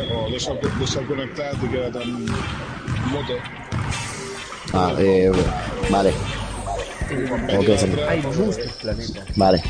[4.73, 5.31] Ah, eh,
[5.89, 6.13] vale.
[7.57, 7.87] Ok, sí.
[8.09, 9.37] Hay muchos planetas.
[9.37, 9.63] Vale.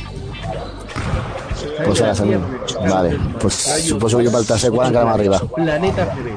[1.86, 2.42] Pues ara salim.
[2.90, 3.18] Vale.
[3.40, 3.54] Pues
[3.88, 5.40] suposo que jo pel tercer quart encara m'arriba.
[5.56, 6.28] Planeta CB.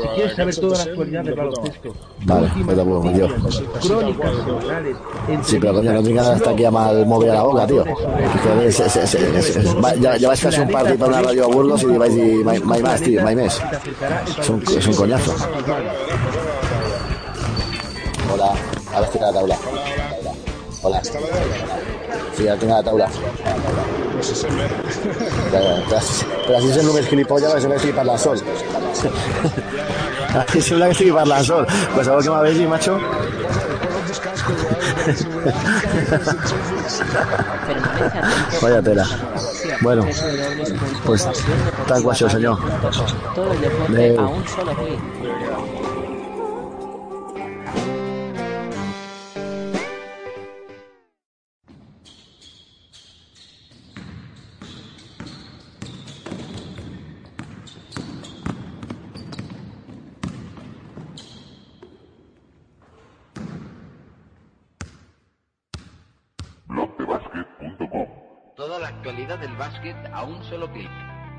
[0.00, 3.28] Si quieres saber toda la actualidad del baloncesto, Vale, pues ya puedo, yo.
[3.80, 4.96] crónicas semanales,
[5.46, 7.66] Sí, però coño, no tinc ganes d'estar aquí amb el mòbil a la boca,
[8.70, 9.62] se- se- se- se- se-
[10.20, 13.00] ja vaig fer un partit per una ràdio a Burgos vaig dir mai, mai més,
[13.02, 13.60] tio, mai més.
[14.40, 15.32] És un, coñazo.
[18.32, 18.50] Hola,
[18.94, 19.56] ara estic a la taula.
[20.82, 21.00] Hola.
[22.36, 23.08] Sí, ara tinc a la taula.
[24.20, 28.36] No se ja, però, així sent només gilipolles perquè sembla que estigui parlant sol.
[30.42, 31.64] Així sembla que estigui parlant sol.
[31.94, 33.00] Qualsevol que me vegi, macho...
[38.60, 39.06] Vaya tela.
[39.80, 40.04] Bueno,
[41.06, 41.26] pues
[42.28, 42.58] senyor.
[43.34, 43.56] Todo
[69.80, 70.90] básquet a un solo clic.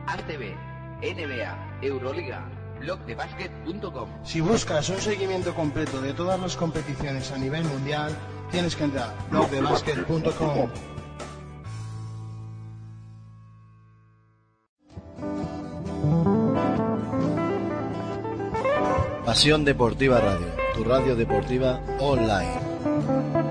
[0.07, 0.55] ACB,
[1.01, 8.11] NBA, Euroliga, blogdebasket.com Si buscas un seguimiento completo de todas las competiciones a nivel mundial,
[8.49, 10.69] tienes que entrar a blogdebasket.com.
[19.25, 23.50] Pasión Deportiva Radio, tu radio deportiva online.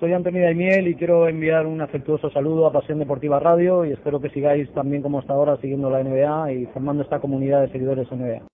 [0.00, 4.20] Soy Antonio Daimiel y quiero enviar un afectuoso saludo a Pasión Deportiva Radio y espero
[4.20, 8.08] que sigáis también como hasta ahora siguiendo la NBA y formando esta comunidad de seguidores
[8.08, 8.46] NBA.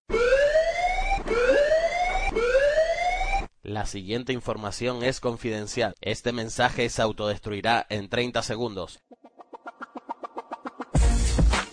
[3.63, 5.93] La siguiente información es confidencial.
[6.01, 9.01] Este mensaje se autodestruirá en 30 segundos.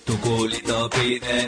[0.06, 1.48] Tu culito pide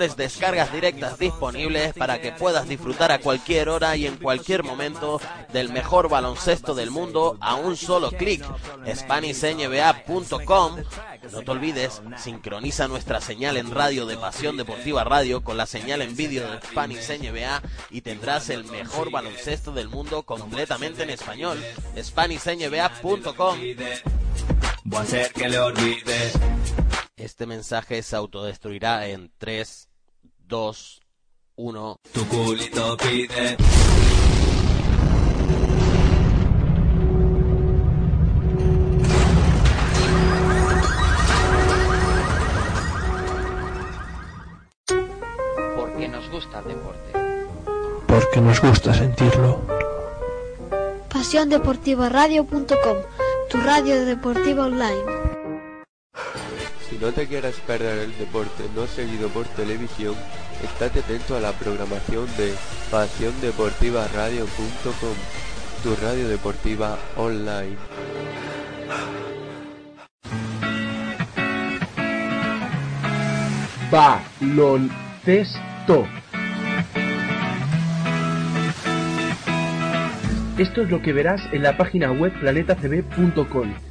[0.09, 5.21] descargas directas disponibles para que puedas disfrutar a cualquier hora y en cualquier momento
[5.53, 8.43] del mejor baloncesto del mundo a un solo clic.
[8.85, 10.77] SpanishNBA.com
[11.31, 16.01] No te olvides, sincroniza nuestra señal en radio de Pasión Deportiva Radio con la señal
[16.01, 21.63] en vídeo de Spanish NBA y tendrás el mejor baloncesto del mundo completamente en español.
[21.97, 23.59] SpanishNBA.com
[24.83, 26.31] Voy a hacer que le olvide.
[27.15, 29.90] Este mensaje se autodestruirá en 3,
[30.51, 30.99] 2,
[31.55, 31.95] 1.
[32.11, 33.55] Tu culito pide.
[45.77, 47.11] Porque nos gusta el deporte.
[48.07, 49.61] Porque nos gusta sentirlo.
[51.07, 52.97] PasiónDeportivaRadio.com,
[53.49, 55.21] tu radio deportiva online.
[56.91, 60.13] Si no te quieres perder el deporte no seguido por televisión,
[60.61, 62.53] estate atento a la programación de
[62.91, 65.15] pasiondeportivaradio.com,
[65.83, 67.77] tu radio deportiva online.
[73.89, 74.99] Baloncesto.
[80.57, 83.90] Esto es lo que verás en la página web planetacb.com.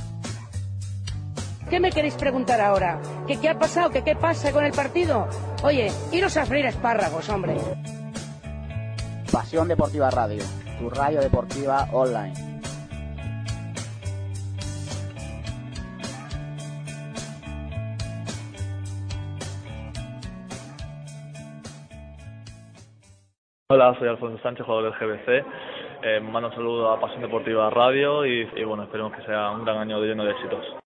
[1.71, 2.99] ¿Qué me queréis preguntar ahora?
[3.25, 3.89] ¿Que qué ha pasado?
[3.91, 5.25] ¿Que qué pasa con el partido?
[5.63, 7.55] Oye, iros a freír espárragos, hombre.
[9.31, 10.43] Pasión Deportiva Radio,
[10.77, 12.33] tu radio deportiva online.
[23.69, 25.45] Hola, soy Alfonso Sánchez, jugador del GBC.
[26.03, 29.63] Eh, mando un saludo a Pasión Deportiva Radio y, y bueno, esperemos que sea un
[29.63, 30.81] gran año lleno de éxitos.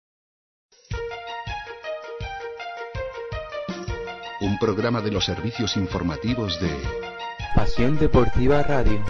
[4.41, 6.69] Un programa de los servicios informativos de
[7.55, 9.01] Pasión Deportiva Radio.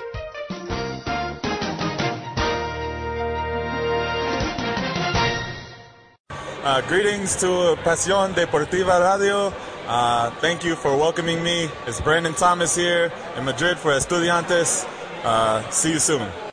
[6.63, 9.51] Uh, greetings to Pasión Deportiva Radio.
[9.87, 11.69] Uh, thank you for welcoming me.
[11.87, 14.85] It's Brandon Thomas here in Madrid for Estudiantes.
[15.23, 16.44] Uh, see you soon.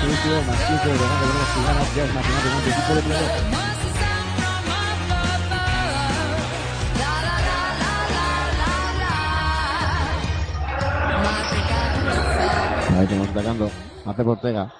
[0.00, 3.34] este más 15 de ganar de si ganas, ya es matemáticamente equipo de playoff.
[12.98, 13.70] Ahí tenemos atacando
[14.14, 14.79] Pep Ortega.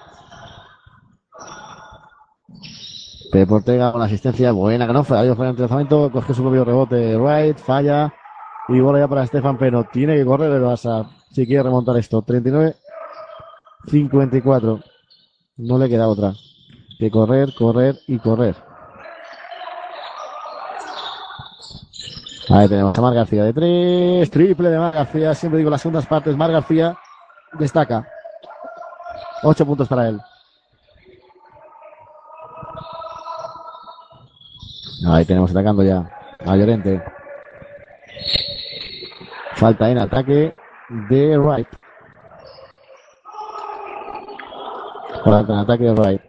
[3.31, 5.17] Pep Ortega con asistencia buena que no fue.
[5.17, 7.17] Ahí fue el lanzamiento, coge su propio rebote.
[7.17, 8.13] Right, falla.
[8.67, 9.85] Y bola ya para Stefan Peno.
[9.85, 12.23] Tiene que correr el Barça si quiere remontar esto.
[12.23, 14.83] 39-54.
[15.57, 16.33] No le queda otra.
[16.99, 18.55] Que correr, correr y correr.
[22.49, 24.29] Ahí tenemos a Mar García de tres.
[24.29, 25.33] Triple de Mar García.
[25.33, 26.35] Siempre digo las segundas partes.
[26.35, 26.97] Mar García
[27.57, 28.05] destaca.
[29.43, 30.21] Ocho puntos para él.
[35.07, 36.09] Ahí tenemos atacando ya
[36.45, 37.01] a Llorente.
[39.55, 40.55] Falta en ataque
[41.09, 41.67] de Wright.
[45.23, 46.21] Falta en ataque de Wright.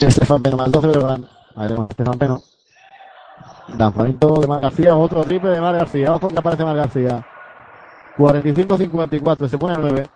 [0.00, 1.28] Estefan Peno más 12 de Levan.
[1.54, 2.42] Ahí tenemos Estefan Peno.
[3.76, 6.14] Lanzamiento de Mar García, otro triple de Mar García.
[6.14, 7.26] Ojo que aparece Mar García.
[8.16, 10.06] 45-54, se pone a 9.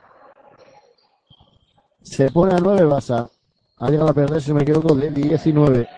[2.02, 3.28] Se pone a 9 Basa.
[3.78, 5.88] Ha llegado a perder, si me equivoco, de 19.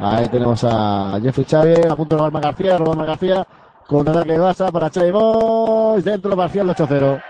[0.00, 3.46] Ahí tenemos a Jeffrey Chávez, a punto de robar Mar García, robar Mar García.
[3.86, 6.04] Con ataque de Basa para Chávez Boys.
[6.04, 7.22] Dentro parcial 8-0.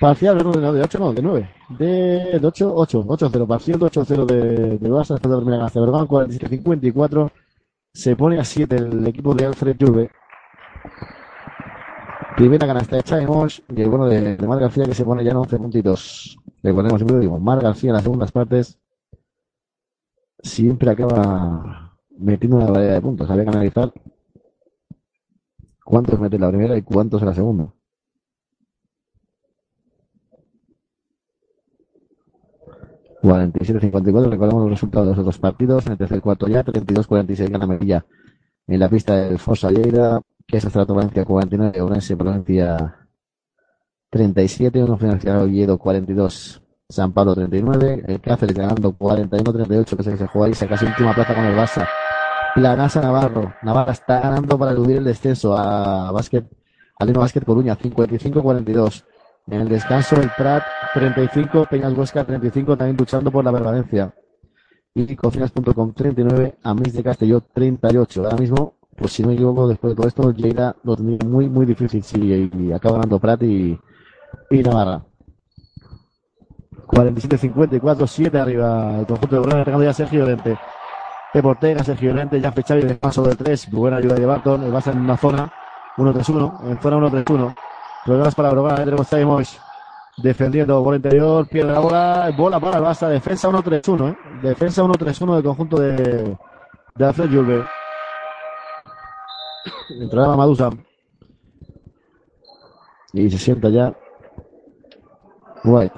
[0.00, 1.50] Parcial de 8, no, de 9.
[1.68, 3.46] De 8, 8, 8-0.
[3.46, 6.08] Parcial de 8-0 de, de Basa después de la Ceberban.
[6.08, 7.30] 47-54.
[7.92, 10.10] Se pone a 7 el equipo de Alfred Juve.
[12.36, 15.22] Primera canasta de Chávez Mosh y el bueno de, de Mar García que se pone
[15.22, 16.36] ya en 11 puntitos.
[16.62, 18.80] Le ponemos siempre digo, Mar García en las segundas partes
[20.42, 23.30] siempre acaba metiendo una variedad de puntos.
[23.30, 23.92] Había que analizar
[25.84, 27.72] cuántos mete la primera y cuántos en la segunda.
[33.22, 35.86] ...47-54, recordamos los resultados de los otros partidos...
[35.86, 38.04] ...en el tercer cuarto ya, 32-46 gana Melilla...
[38.66, 40.20] ...en la pista del Fosa Lleida...
[40.54, 42.96] ...que es hasta Valencia 49, Orense Valencia
[44.08, 50.26] 37, uno financiado Oviedo 42, San Pablo 39, el Cáceres ganando 41-38, que que se
[50.28, 51.88] juega ahí, se casi última plaza con el Barça.
[52.54, 56.46] Planasa Navarro, Navarra está ganando para eludir el descenso a Básquet,
[57.00, 59.02] al Lino Básquet Coruña 55-42.
[59.48, 60.62] En el descanso el Prat
[60.94, 64.14] 35, Peñas Huesca 35, también luchando por la permanencia.
[64.94, 68.22] Y cocinas.com 39, Amis de Castelló 38.
[68.22, 71.66] Ahora mismo pues si no me equivoco, después de todo esto, Lleida lo muy, muy
[71.66, 72.02] difícil.
[72.02, 73.78] Sí, y, acaba ganando Prat y,
[74.50, 75.04] y Navarra.
[76.86, 80.58] 47-54, 7 arriba el conjunto de Bruno, atacando ya Sergio Llorente.
[81.32, 84.72] Pepe Ortega, Sergio Llorente, ya Fechavi de paso de 3, buena ayuda de Barton, el
[84.72, 85.52] Barça en una zona,
[85.96, 87.54] 1-3-1, en zona 1-3-1.
[88.04, 89.60] Problemas para Brogan, ahí tenemos Mois
[90.16, 94.16] defendiendo, bola interior, pierde la bola, bola para el Barça, defensa 1-3-1, ¿eh?
[94.42, 96.36] defensa 1-3-1 del conjunto de,
[96.94, 97.64] de Alfred Julve.
[99.90, 100.70] Entraba Madusa.
[103.12, 103.94] Y se sienta ya.
[105.64, 105.94] White.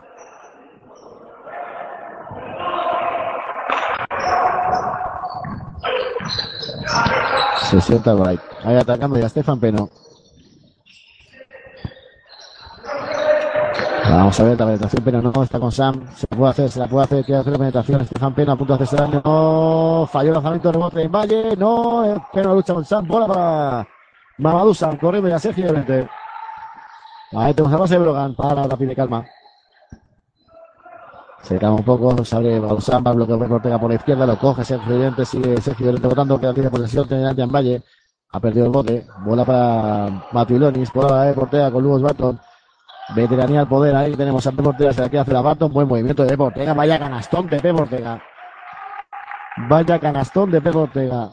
[7.71, 8.43] Se sienta White.
[8.63, 9.91] Ahí atacando ya Stefan Peno.
[14.09, 16.07] Vamos a ver, la penetración Peno no está con Sam.
[16.15, 17.25] Se puede hacer, se la puede hacer.
[17.25, 18.07] Quiere hacer la penetración.
[18.07, 19.23] Stefan Peno a punto de hacerse daño.
[19.25, 21.57] No, falló el lanzamiento de rebote en Valle.
[21.57, 23.07] No, Peno lucha con Sam.
[23.07, 23.89] Bola para
[24.39, 24.97] Mamadou Sam.
[24.97, 26.09] Corriendo ya Sergio Llorente.
[27.33, 29.25] Ahí tenemos a base de Brogan para la pide calma.
[31.43, 34.37] Se calma un poco, se abre Bausán, va bloqueo de Ortega por la izquierda, lo
[34.37, 37.83] coge Sergio Llorente, sigue Sergio Llorente votando, queda tiene posesión, tiene en Valle,
[38.33, 42.41] ha perdido el bote, bola para Matilonis, bola de Ortega con Lugos Barton,
[43.15, 45.89] veteranía al poder, ahí tenemos a Pepe Ortega, se la queda hacer a Barton, buen
[45.89, 48.23] movimiento de Ortega, vaya canastón de Pepe Ortega,
[49.69, 51.31] vaya canastón de Pepe Ortega.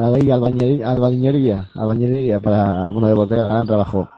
[0.00, 4.08] Ahí albañería, albañería, albañería para uno de Portega, gran trabajo.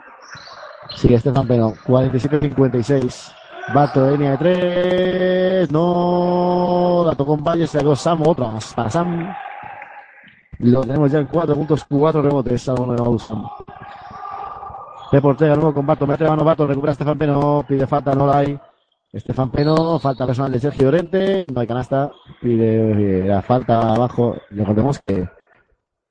[0.97, 3.35] Sigue Estefan Peno, 47-56.
[3.73, 5.73] Bato de línea de tres.
[5.73, 7.05] No.
[7.07, 8.23] La tocó en Valle, se la Sam.
[8.27, 9.35] Otra más para Sam.
[10.59, 12.69] Lo tenemos ya en cuatro puntos, cuatro rebotes.
[12.69, 13.47] A uno de Sam.
[15.11, 16.07] Pep Ortega, nuevo con Bato.
[16.07, 17.65] Mete mano Bato, recupera Estefan Peno.
[17.67, 18.59] Pide falta, no la hay.
[19.13, 21.47] Estefan Peno, falta personal de Sergio Llorente.
[21.53, 22.11] No hay canasta.
[22.41, 24.37] Pide la falta abajo.
[24.51, 25.29] Recordemos que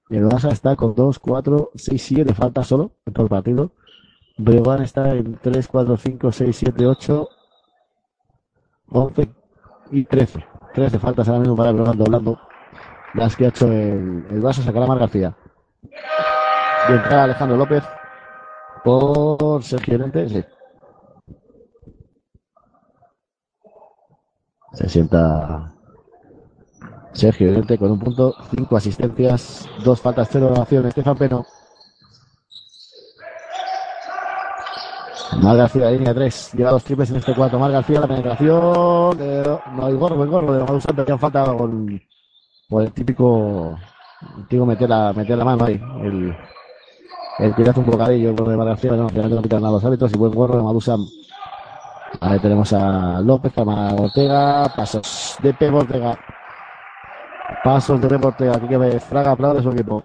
[0.09, 3.71] el Barça está con 2, 4, 6, 7 faltas solo en todo el partido.
[4.37, 7.29] Breogán está en 3, 4, 5, 6, 7, 8,
[8.89, 9.29] 11
[9.91, 10.45] y 13.
[10.73, 12.39] 13 faltas ahora mismo para Breogán doblando.
[13.15, 15.35] Las que ha hecho el, el Barça sacará Mar García.
[16.89, 17.83] Y entra Alejandro López
[18.83, 20.29] por Sergio Llorente.
[20.29, 20.43] Sí.
[24.73, 25.73] Se sienta
[27.13, 30.85] Sergio Llorente con un punto, cinco asistencias, dos faltas, cero oración.
[30.87, 31.45] Estefan Peno.
[35.41, 36.51] Mar García, línea 3.
[36.53, 37.57] Lleva dos triples en este cuarto.
[37.59, 39.17] Mar García, la penetración.
[39.17, 41.05] de- no hay gorro, el gorro de Madu Santos.
[41.05, 41.99] Que falta con,
[42.69, 43.77] por el típico.
[44.47, 45.81] típico meter la, meter la mano ahí.
[46.01, 46.35] El,
[47.39, 48.91] el que hace un bocadillo por García.
[48.91, 50.13] No, no pitan nada los árbitros.
[50.13, 51.05] Y buen gorro de Madu Sam.
[52.21, 54.71] Ahí tenemos a López, Cámara Ortega.
[54.75, 56.17] Pasos de Pepe Ortega.
[57.63, 58.55] Pasos de Pepe Ortega.
[58.55, 60.03] Aquí que ve Fraga aplaude su equipo.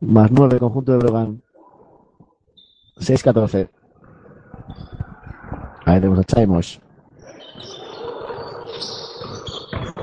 [0.00, 1.42] Más 9, conjunto de Brogan.
[2.98, 3.70] 6-14.
[5.84, 6.80] Ahí tenemos a Chaimos.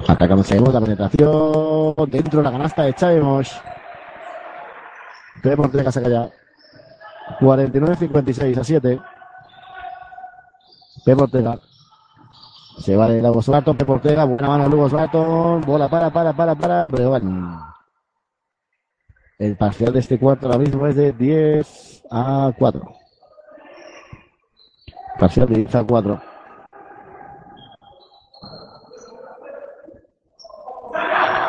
[0.08, 1.96] Atacamos Chaimos, la penetración.
[2.10, 3.62] Dentro de la canasta de Chaimos.
[5.42, 6.30] Pepe Ortega saca ya.
[7.40, 9.02] 49-56 a 7.
[11.06, 11.60] Pepe Ortega.
[12.80, 15.62] Se va de Lagos Barton, Pepe Ortega, buena mano de Lugos Barton.
[15.62, 16.86] Bola para, para, para, para.
[16.86, 17.60] Breogán.
[19.40, 22.94] El parcial de este cuarto ahora mismo es de 10 a 4.
[25.20, 26.22] Parcial de 10 a 4.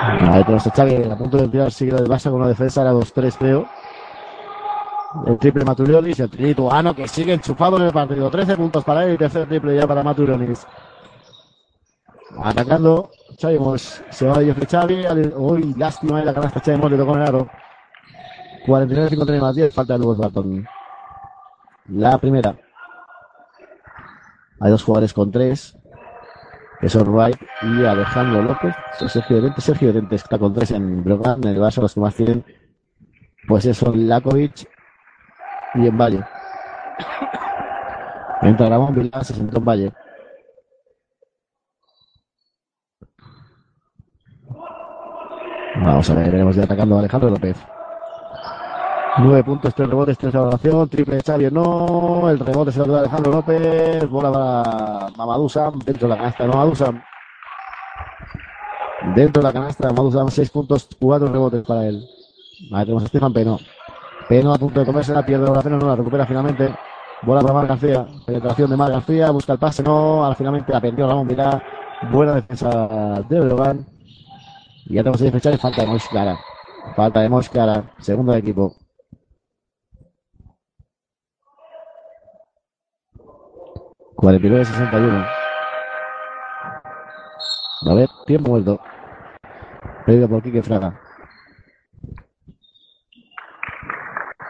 [0.09, 2.93] Ahí tenemos a Xavi a punto de tirar sigue del Barça con una defensa a
[2.93, 3.69] 2-3 creo.
[5.27, 8.31] El triple Maturionis, el lituano que sigue enchufado en el partido.
[8.31, 10.67] 13 puntos para él y tercer triple ya para Maturionis.
[12.43, 14.01] Atacando, Xavi Mosh.
[14.11, 15.33] Se va de Jeffrey Xavi.
[15.37, 17.51] Uy, lástima en la canasta Xavi Mosh, le tocó en el aro.
[18.67, 20.67] 49-53 más 10, falta de Lugos Barton.
[21.89, 22.57] La primera.
[24.61, 25.78] Hay dos jugadores con tres.
[26.81, 28.75] Wright y Alejandro López.
[29.09, 29.61] Sergio Llorente.
[29.61, 31.43] Sergio Llorente está con tres en Brogan.
[31.43, 32.45] En el Barça los que más tienen.
[33.47, 34.69] Pues eso, Lakovic
[35.75, 36.25] y en Valle.
[38.43, 39.93] Entra Ramón Vilá, se sentó en Valle.
[45.81, 47.57] Vamos a ver, veremos ya atacando a Alejandro López.
[49.21, 53.01] Nueve puntos, tres rebotes, tres valoración, triple de Xavi, no, el rebote se lo da
[53.01, 57.03] Alejandro López, bola para Mamadou Sam, dentro de la canasta de Mamadou Sam.
[59.17, 62.05] Dentro de la canasta Mamadou Sam, seis puntos, cuatro rebotes para él.
[62.73, 63.59] Ahí tenemos a Estefan Peno.
[64.29, 66.73] Peno a punto de comerse la pierde la no la recupera finalmente.
[67.23, 70.81] Bola para Mar García, penetración de Mar García, busca el pase, no, al finalmente la
[70.81, 71.61] perdió Ramón Vilá.
[72.13, 73.85] Buena defensa de Breogán.
[74.87, 76.39] Y ya tenemos que fechar y falta de Moscara.
[76.95, 78.77] Falta de Moscara, segundo de equipo.
[84.19, 85.25] Cuarenta y nueve sesenta y uno.
[87.87, 88.81] A ver, tiempo vuelto.
[90.05, 91.01] Pedido por Quique Fraga.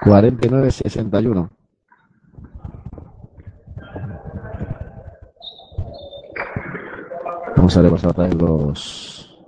[0.01, 1.51] 49-61.
[7.55, 9.39] Vamos a repasar otra vez los,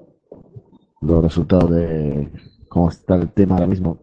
[1.01, 2.31] los resultados de
[2.69, 3.97] cómo está el tema ahora mismo.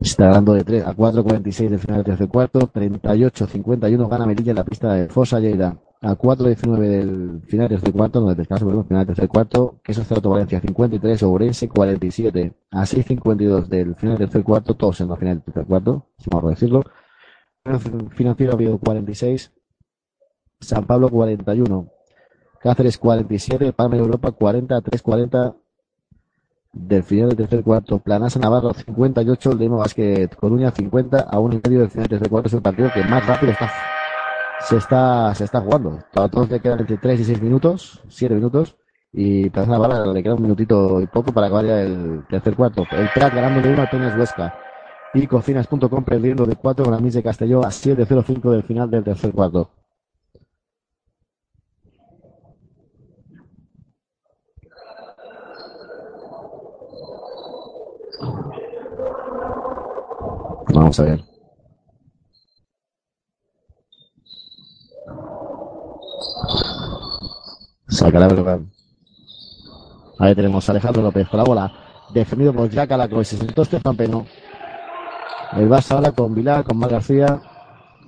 [0.00, 2.60] Está ganando de 3 a 4.46 del final del tercer cuarto.
[2.60, 5.76] 38-51 gana Melilla en la pista de Fosa Lleida.
[6.00, 9.80] A 4.19 del final del tercer cuarto, donde descanso perdón, final del tercer cuarto.
[9.84, 12.54] Queso Cerrato Valencia 53, Ourense 47.
[12.70, 16.30] A 6.52 del final del tercer cuarto, todos en la final del tercer cuarto, si
[16.30, 16.82] vamos a decirlo.
[18.16, 19.52] Financiero Oviedo 46.
[20.60, 21.88] San Pablo 41.
[22.58, 23.74] Cáceres 47.
[23.74, 24.80] Palma de Europa 40.
[24.80, 25.56] 3.40
[26.72, 27.98] del final del tercer cuarto.
[27.98, 29.54] Planasa Navarro 58.
[29.54, 32.48] Lemo Basket Coruña 50 a 1 y medio del final del tercer cuarto.
[32.48, 33.70] Es el partido que más rápido está,
[34.60, 35.98] se está, se está jugando.
[36.14, 38.76] A todos le quedan entre 3 y 6 minutos, 7 minutos.
[39.12, 42.84] Y Planasa Navarro le queda un minutito y poco para acabar ya el tercer cuarto.
[42.92, 44.54] El Prat ganando de 1 a Peñas Huesca.
[45.12, 49.32] Y cocinas.com perdiendo de 4 con la de Castelló a 7.05 del final del tercer
[49.32, 49.70] cuarto.
[60.72, 61.24] Vamos a ver.
[67.88, 68.70] Sacará Brogan.
[70.18, 71.72] Ahí tenemos a Alejandro López con la bola.
[72.12, 73.20] Defendido por Jack Alaco.
[73.20, 73.64] Y se sentó
[73.96, 74.26] Peno.
[75.56, 77.40] El Barça ahora con Vilar, con Mar García,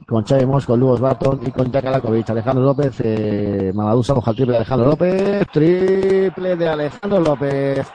[0.06, 1.86] con Xavi Mos, con Lugos Barton y con Jack.
[1.86, 5.46] Alejandro López, eh, Mamadou Samoja, el triple de Alejandro López.
[5.52, 7.86] Triple de Alejandro López.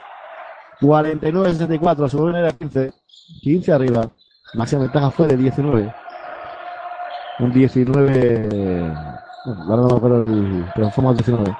[0.80, 2.92] 49-64, su era 15.
[3.42, 4.10] 15 arriba.
[4.54, 5.94] Máxima ventaja fue de 19.
[7.40, 8.92] Un 19.
[9.66, 11.56] Bueno, ahora no me el- pero fue más 19.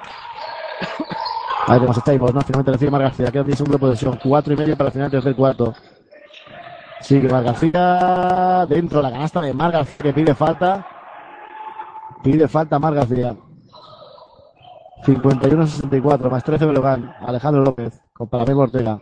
[1.67, 2.41] Ahí tenemos a Chaimos, ¿no?
[2.41, 3.31] Finalmente recibe Mar García.
[3.31, 4.19] Queda 10 segundos de posesión.
[4.23, 5.73] 4 y medio para el final del tercer cuarto.
[7.01, 8.65] Sigue Mar García.
[8.67, 10.85] Dentro de la canasta de Mar García que pide falta.
[12.23, 13.35] Pide falta Mar García.
[15.05, 17.13] 51-64 más 13 Belogan.
[17.25, 18.99] Alejandro López con Palamé Ortega.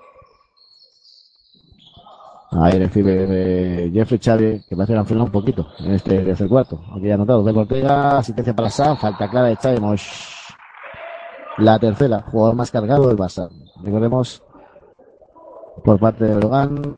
[2.52, 6.48] Ahí recibe eh, Jeffrey Xavi, que parece que han frenado un poquito en este tercer
[6.48, 6.82] cuarto.
[6.96, 10.08] Aquí ya anotado Bel Ortega, asistencia para Sam, falta clara de Mosh.
[11.58, 13.50] La tercera, jugador más cargado del Barça.
[13.84, 14.44] Recordemos,
[15.84, 16.96] por parte de Logan,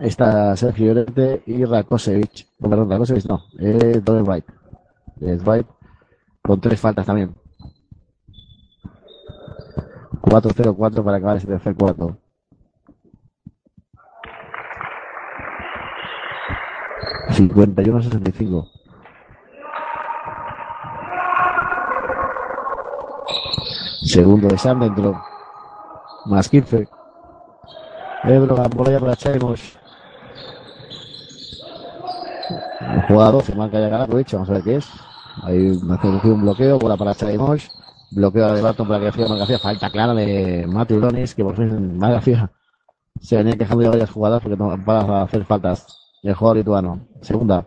[0.00, 2.46] está Sergio Llorente y Rakosevic.
[2.58, 4.46] No, perdón, Rakosevic no, es Donald Wright.
[5.20, 5.66] Es Wright,
[6.42, 7.34] con tres faltas también.
[10.22, 12.16] 4-0-4 para acabar ese tercer cuarto.
[17.38, 18.66] Cincuenta y uno sesenta y cinco.
[24.02, 25.22] Segundo de Sam dentro.
[26.26, 26.88] Más 15.
[28.24, 29.78] Ebro, bola para Chaimos.
[33.06, 34.90] Jugada 12, marca ya Galakovic, vamos a ver qué es.
[35.44, 37.70] Ahí me hace un bloqueo, bola para Chaimos.
[38.10, 39.60] Bloqueo de Barton para que García.
[39.60, 42.50] Falta clara de Matthew Lonis, que por fin Mar García
[43.20, 46.07] se venía quejando de varias jugadas porque no para hacer faltas.
[46.22, 47.00] El jugador lituano.
[47.20, 47.66] Segunda.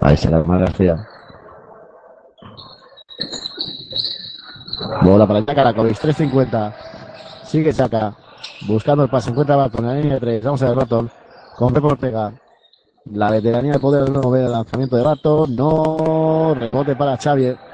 [0.00, 1.06] Ahí será Mar García.
[5.02, 6.74] Bola para el Caracolis, 3.50.
[7.44, 8.14] Sigue Saca.
[8.66, 9.30] Buscando el pase.
[9.30, 10.44] Encuentra Barton en la línea de 3.
[10.44, 11.10] Vamos a ver Barton.
[11.56, 12.32] Con Pepe Ortega.
[13.06, 15.54] La veteranía de poder no ve el lanzamiento de Barton.
[15.56, 16.54] No.
[16.54, 17.67] Rebote para Xavier.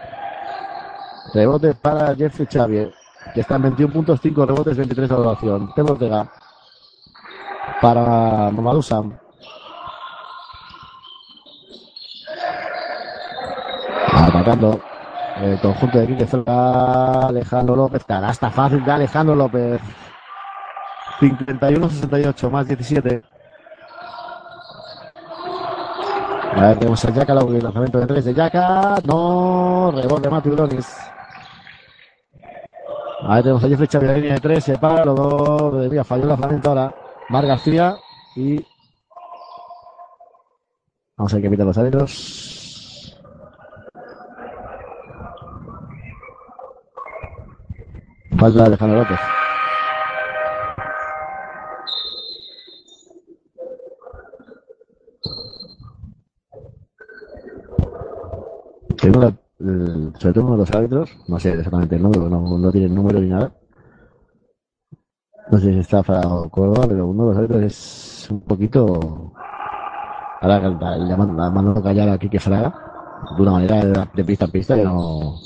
[1.35, 2.95] Rebote para Jeffrey Xavier.
[3.35, 5.74] Que está en 21 puntos, 5 rebotes, 23 de valoración.
[5.74, 6.30] Pepe Ortega.
[7.80, 9.18] Para Mamadou Sam.
[14.13, 14.80] Atacando
[15.38, 19.80] el conjunto de Quique Alejandro López, canasta fácil de Alejandro López.
[21.21, 23.22] 51-68 más 17.
[26.57, 28.96] A ver, tenemos a Yaka, el lanzamiento de 3 de Yaka.
[29.04, 30.96] No, rebote Matthew Donis.
[33.26, 36.05] Ahí tenemos a Jeffrey Xavier, la línea de 3, se para, los dos, de mía,
[36.05, 36.95] falló el lanzamiento ahora.
[37.30, 37.96] Mar García
[38.37, 38.64] y.
[41.17, 43.17] Vamos a ver qué pita los árbitros.
[48.38, 49.21] Falta de Alejandro López.
[59.03, 62.72] La- el- sobre todo uno de los árbitros, no sé exactamente el número, no, no
[62.72, 63.53] tiene número ni nada.
[65.51, 69.33] No sé si está o Córdoba, pero uno de los árbitros es un poquito.
[70.41, 72.75] Ahora llamando, llamando a callar a Quique Fraga
[73.37, 75.39] de una manera de, pista en pista que no,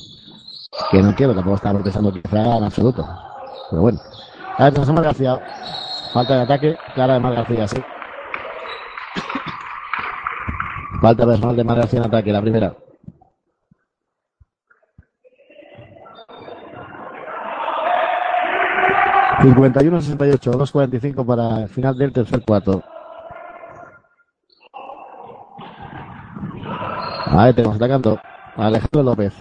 [0.91, 3.07] que no quiero, tampoco está protestando Quique Fraga en absoluto.
[3.71, 4.01] Pero bueno.
[4.57, 5.41] A ver, tenemos.
[6.13, 7.77] Falta de ataque, clara de Mar García, sí.
[11.03, 12.75] Falta personal de Mar García en ataque, la primera.
[19.41, 22.83] 51-68, 2.45 para el final del tercer cuarto.
[27.27, 28.19] Ahí tenemos atacando
[28.57, 29.33] Alejandro López.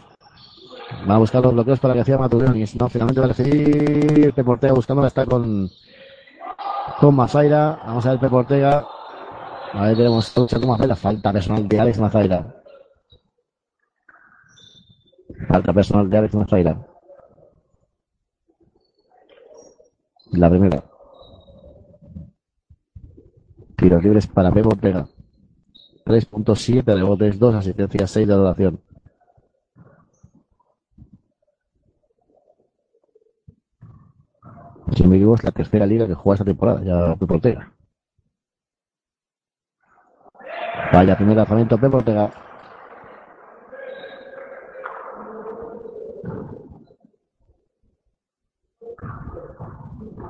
[1.10, 2.76] Va a buscar los bloqueos para que hacía Maturionis.
[2.76, 5.08] No, finalmente va a elegir Peportega buscándola.
[5.08, 5.70] Está con,
[7.00, 7.80] con Mazaira.
[7.86, 8.86] Vamos a ver Peportega.
[9.74, 10.96] Ahí tenemos lucha con Mazaira.
[10.96, 12.56] Falta personal de Alex Mazaira.
[15.48, 16.87] Falta personal de Alex Mazaira.
[20.32, 20.84] La primera.
[23.78, 25.08] Tiros libres para Pepe Ortega.
[26.06, 28.80] 3.7 rebotes, 2 asistencias, 6 de adoración.
[34.96, 37.74] Si me equivoco, es la tercera liga que juega esta temporada, ya Pepe Ortega.
[40.94, 42.47] Vaya, primer lanzamiento Pepe Ortega.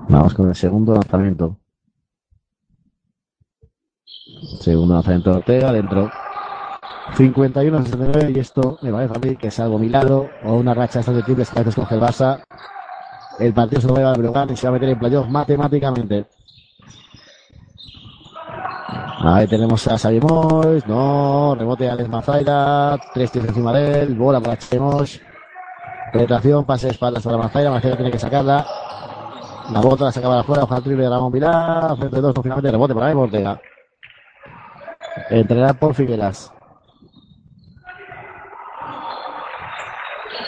[0.10, 1.58] Vamos con el segundo lanzamiento.
[4.62, 6.10] Segundo lanzamiento de Ortega dentro.
[7.16, 11.24] 51-69 y esto me parece a mí que es algo milagro o una racha de
[11.24, 12.44] triples que a veces coge el Barça.
[13.40, 16.26] El partido se lo va a a y se va a meter en playoff matemáticamente.
[19.20, 22.10] Ahí tenemos a Xavi Mois, no, rebote a Alex
[23.14, 25.20] tres tiros encima de él, bola para Mois,
[26.14, 28.66] penetración, pase de espaldas para Mazaira, Mazaira tiene que sacarla,
[29.72, 32.94] la bota la sacaba afuera, ojalá triple de Ramón Vilar, frente dos, no, finalmente rebote
[32.94, 33.62] para Eva Ortega.
[35.30, 36.52] Entrenada por Figueras.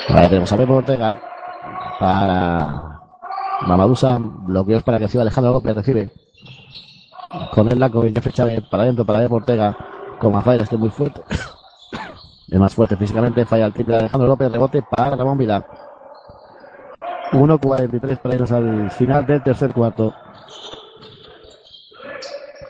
[0.09, 1.21] Ahí tenemos a Pepe Ortega
[1.99, 2.99] para
[3.67, 6.11] Mamadusa, bloqueos para que siga Alejandro López, recibe
[7.51, 9.77] con el Laco Jeffrey Chávez para adentro, para Pepe Ortega,
[10.19, 11.21] con Mazaira, este muy fuerte.
[12.51, 15.88] Es más fuerte físicamente, falla el triple de Alejandro López, rebote para Ramón Vilar.
[17.31, 20.13] 1.43 para irnos al final del tercer cuarto.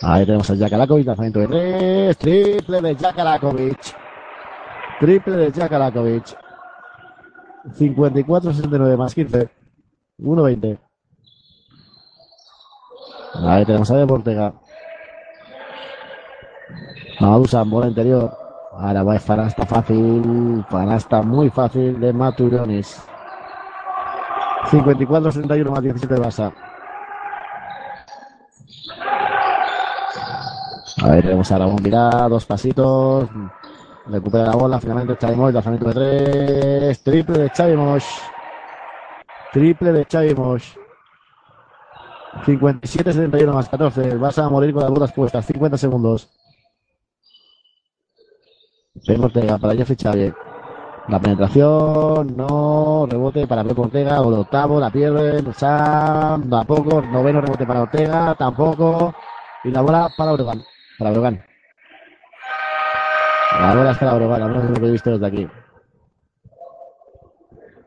[0.01, 3.95] Ahí tenemos a Jakalakovic, lanzamiento de tres, triple de Jakalakovic.
[4.99, 6.37] Triple de Jakalakovic.
[7.77, 9.49] 54-69 más 15.
[10.19, 10.79] 1-20.
[13.35, 14.53] Ahí tenemos a De Ortega.
[17.19, 18.31] Mamadusa, bola interior.
[18.71, 20.65] Ahora va a Fanasta fácil.
[20.69, 23.08] Fanasta muy fácil de Maturionis.
[24.71, 26.53] 54-61 más 17 de Barça.
[31.01, 33.29] Ahí tenemos a Ramón Mirá, dos pasitos.
[34.07, 37.03] Recupera la bola, finalmente Xavi Moix, lanzamiento de tres.
[37.03, 38.03] Triple de Xavi Moix.
[39.53, 40.77] Triple de Xavi Moix.
[42.45, 44.17] 57-71 más 14.
[44.17, 45.45] Vas a morir con las botas puestas.
[45.45, 46.29] 50 segundos.
[49.07, 50.48] Ortega para Jeffrey Xavier.
[51.09, 57.01] La penetración, no, rebote para Pepe Ortega, o el octavo, la pierde, Sam, a poco,
[57.01, 59.15] noveno rebote para Ortega, tampoco,
[59.63, 60.61] y la bola para Brogan,
[60.99, 61.43] para Brogan.
[63.59, 65.47] La bola es para Brogan, al menos es lo he visto desde aquí.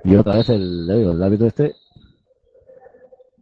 [0.03, 1.77] Y otra vez el, el árbitro este,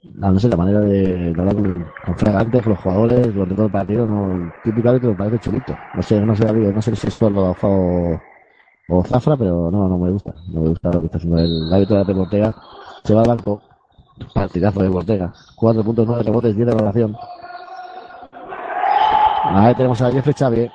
[0.03, 3.55] no, sé, la manera de, de hablar con, con Fraga antes, con los jugadores, durante
[3.55, 5.75] todo el partido, no, el típico parece chulito.
[5.95, 8.21] No sé, no sé, no sé si es solo o,
[8.91, 10.35] o Zafra, pero no, no me gusta.
[10.49, 12.55] No me gusta lo que está haciendo el árbitro de Ortega.
[13.05, 13.63] Se va al banco.
[14.35, 15.33] Partidazo de Ortega.
[15.57, 17.17] 4 puntos, 9 rebotes, 10 de valoración.
[19.45, 20.71] Ahí tenemos a Jeffrey Xavier.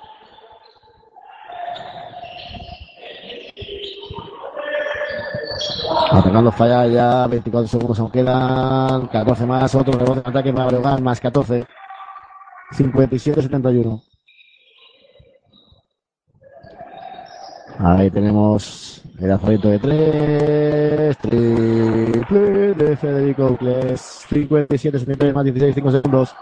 [6.11, 11.03] Atacando falla ya 24 segundos aún quedan 14 más, otro rebote de ataque para Breogán,
[11.03, 11.65] más 14
[12.71, 14.14] 57-71
[17.79, 26.35] Ahí tenemos el lanzamiento de tres, triple de Federico Ucles, 57-73 más 16, 5 segundos,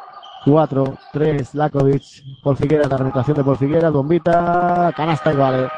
[0.45, 2.03] 4, 3, Lakovic,
[2.43, 5.71] Paul Figueras, la penetración de Paul Figueras, bombita, canasta igual,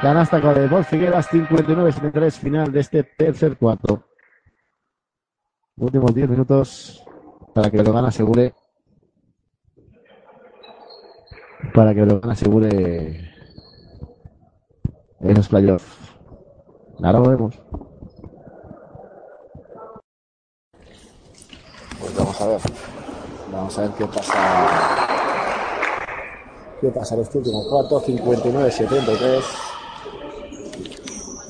[0.00, 4.04] canasta igual de Paul Figueras, 59-73, final de este tercer cuarto.
[5.76, 7.04] Últimos 10 minutos
[7.52, 8.54] para que lo gane asegure,
[11.74, 13.31] para que lo gane asegure
[15.22, 15.84] en los playoffs.
[17.02, 17.58] Ahora lo vemos.
[22.00, 22.60] Pues vamos a ver.
[23.52, 24.32] Vamos a ver qué pasa.
[26.80, 28.02] ¿Qué pasa en este último cuarto?
[28.02, 29.42] 59-73.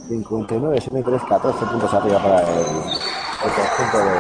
[0.09, 4.13] 59-73, 14 puntos arriba para el, el conjunto de.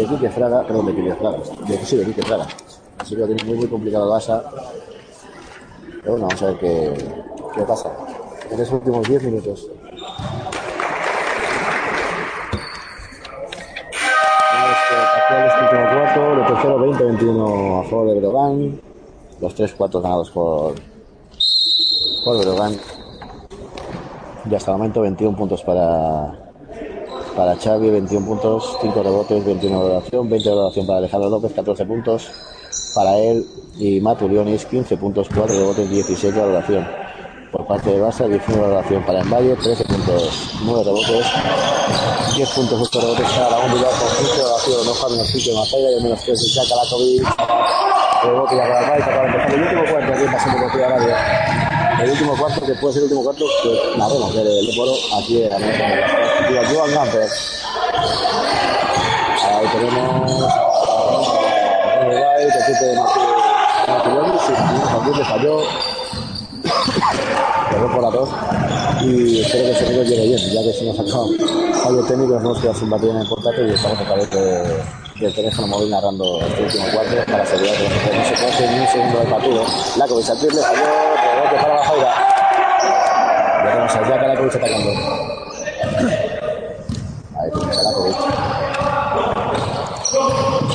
[0.00, 1.38] de Quique Fraga, perdón, de Quique Fraga.
[1.66, 2.46] De, sí, de Quique Fraga.
[2.98, 4.42] Así que lo tiene muy, muy complicado Barça.
[6.02, 6.94] Pero bueno, vamos a ver qué,
[7.54, 7.90] qué pasa
[8.50, 9.66] en los últimos 10 minutos.
[16.16, 18.80] Lo tercero 20-21 a favor de Brogan.
[19.40, 20.74] Los tres cuartos ganados por,
[22.24, 22.74] por Brogan.
[24.50, 26.32] Y hasta el momento 21 puntos para,
[27.36, 31.52] para Xavi, 21 puntos, 5 rebotes, 21 de valoración, 20 de valoración para Alejandro López,
[31.52, 32.30] 14 puntos
[32.94, 33.46] para él
[33.78, 36.86] y Maturionis, 15 puntos, 4 rebotes, 16 de valoración.
[37.50, 41.26] Por parte de Barça, 19 de valoración para Envalle, 13 puntos, 9 rebotes,
[42.36, 45.90] 10 puntos, 8 rebotes para la bomba con 15 de valoración, no Javi Nosfique, Mazaira
[45.90, 47.22] y al menos 3 de Jack Alakovic,
[48.22, 51.14] rebote ya para Baita para empezar el último cuarto aquí en Pasión Deportiva Radio.
[52.00, 55.42] El último cuarto, que puede ser el último cuarto, que narremos del de Poro aquí
[55.42, 55.84] en la mesa
[56.48, 57.28] de las Joan Gamper.
[59.42, 60.69] Ahí tenemos
[62.00, 62.96] De
[64.90, 65.62] también le falló.
[67.70, 68.28] Perdón por la tos.
[69.02, 71.30] Y espero que el sonido llegue bien, ya que se nos ha acabado
[71.82, 74.82] fallo técnico, nos hemos quedado sin batería en el portátil y estamos a través de,
[75.20, 78.86] del teléfono móvil narrando este último cuarto para asegurar que no se coge ni un
[78.86, 79.64] segundo del partido.
[79.96, 80.86] Lakovic al triple, falló,
[81.34, 82.14] rebote para la Jaira.
[83.64, 84.90] Ya tenemos a Jack Lakovic atacando.
[87.40, 88.16] Ahí tenemos a Lakovic.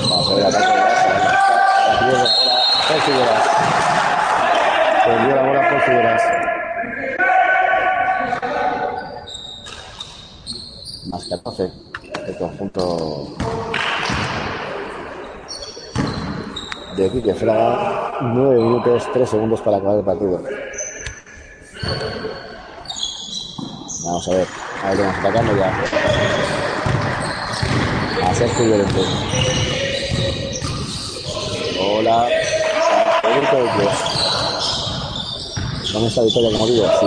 [0.10, 1.08] Vamos a ver el ataque de Barça.
[1.88, 2.56] La pierde la bola
[2.88, 3.48] Paul Figueras.
[5.06, 6.24] Perdió la bola por Figueras.
[11.06, 11.72] Más 14
[12.28, 13.28] el conjunto
[16.98, 18.14] de Quique Fraga.
[18.22, 20.42] 9 minutos 3 segundos para acabar el partido.
[24.04, 24.48] Vamos a ver.
[24.84, 25.74] Ahí tenemos atacando ya.
[28.28, 29.02] A Sergio Llorente.
[31.80, 32.45] Hola.
[35.92, 37.06] Con esta victoria, como digo, si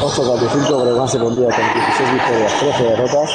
[0.00, 3.30] 8-45, Obregón se pondría con 16 victorias, 13 derrotas.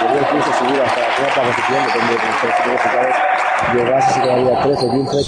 [0.00, 3.14] Podría incluso subir hasta la cuarta posición, depende de los resultados.
[4.62, 5.24] 13-15,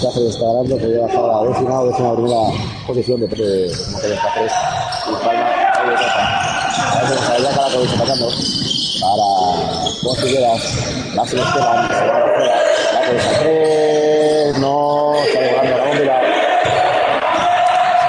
[0.77, 2.43] que ya bajado a la décima o décima primera
[2.85, 3.71] posición de como.
[5.07, 6.23] Y Palma, ahí está.
[6.99, 7.15] Ahora
[7.93, 8.27] atacando
[10.03, 10.61] para Figueras,
[11.15, 11.87] Lázaro Esteban,
[12.91, 14.04] Cáceres a
[14.53, 16.21] no, está volando la bombilla.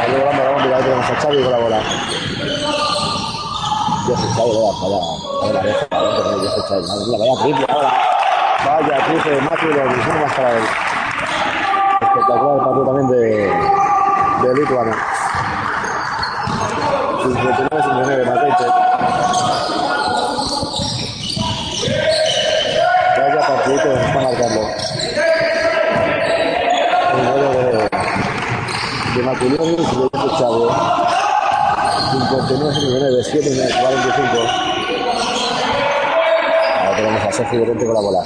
[0.03, 1.81] Está volando la bombilla, ahí tenemos a Xavi con la bola.
[4.07, 6.21] Vaya, vaya, vaya,
[7.19, 7.93] vaya triple ahora.
[8.67, 10.65] Vaya triple de más para él.
[12.03, 13.19] Espectacular el partido también de,
[14.43, 14.49] de
[17.25, 18.53] 59-59, Matei,
[29.17, 30.73] de de José Chávez.
[32.13, 34.29] 59-59, 7 en el 45.
[36.85, 38.21] Ahora tenemos a Sergio Llorente con la bola.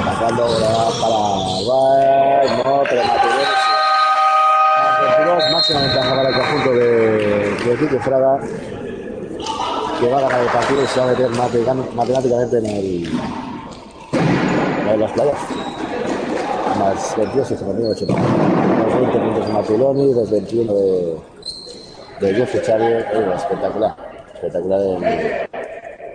[0.00, 0.68] Atacando ahora
[1.00, 1.18] para
[1.64, 3.02] Guay, no, pero
[5.16, 6.86] 22, máxima ventaja para el conjunto de,
[7.64, 8.38] de Quique Fraga
[10.00, 13.20] que va a ganar el partido y se va a meter matemática- matemáticamente en el
[14.92, 15.38] en las playas.
[16.84, 21.16] Más 22 y 59 Más 20 puntos de Matuloni, los 21 de,
[22.20, 23.96] de Jeffrey espectacular.
[24.34, 24.80] Espectacular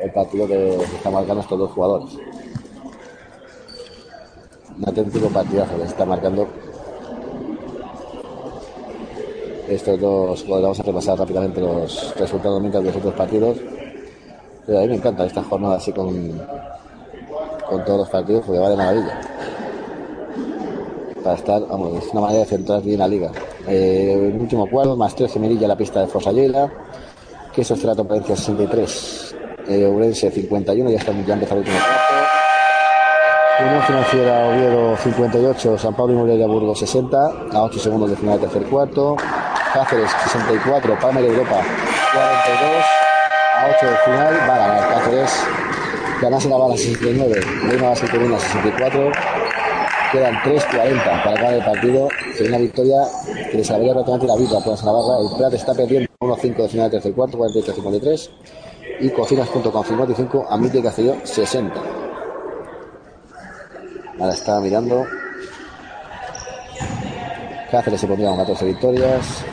[0.04, 2.14] el, partido que está marcando estos dos jugadores.
[4.78, 6.48] Un auténtico partidazo que está marcando
[9.70, 10.62] estos dos jugadores.
[10.62, 13.58] Vamos a repasar rápidamente los resultados mientras de los otros partidos.
[14.68, 16.40] Pero a mí me encanta esta jornada así con,
[17.68, 19.39] con todos los partidos porque va de maravilla.
[21.30, 23.30] Para estar, vamos, es una manera de centrar bien la liga.
[23.68, 26.68] Eh, el último cuadro, más 13 Merilla la pista de Fosayela,
[27.54, 29.36] Queso Cerato Palencia 63,
[29.68, 33.64] eh, Ourense 51, ya está ya empezó el último cuarto.
[33.64, 38.64] Unión Financiera Oviedo 58, San Pablo Inmobiliaria Burgos 60, a 8 segundos de final tercer
[38.64, 39.16] cuarto.
[39.72, 41.62] Cáceres 64, Palmer Europa
[42.12, 42.86] 42,
[43.56, 45.44] a 8 del final, va a ganar Cáceres.
[46.24, 49.12] Ganase la bala 69, Reina Base Corona 64.
[50.12, 52.08] Quedan 3.40 para acabar el partido.
[52.34, 52.98] Sería una victoria
[53.52, 55.22] que les habría prácticamente la vida por Navarra.
[55.22, 58.30] El Prat está perdiendo 1-5 de final del tercer cuarto, 43-53.
[59.02, 61.76] Y Cocinas.com 55, Amite Castelló 60.
[64.20, 65.06] Ahora está mirando.
[67.70, 69.46] Cáceres se pondría con 14 victorias.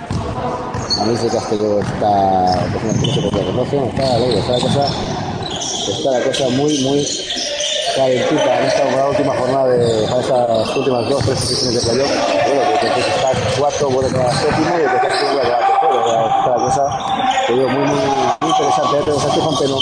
[1.00, 3.86] Amite de Castelló está cogiendo
[4.38, 4.86] está la cosa,
[5.90, 7.06] está la cosa muy, muy
[7.96, 12.10] calentita en esta la última jornada de para estas últimas dos, tres sesiones de playoff.
[12.46, 15.60] Bueno, que que está cuarto, vuelve a quedar séptimo y el tercero vuelve a.
[16.36, 16.82] Está la cosa,
[17.46, 18.96] te digo, muy, muy, muy interesante.
[18.98, 19.78] A Stefan Peno.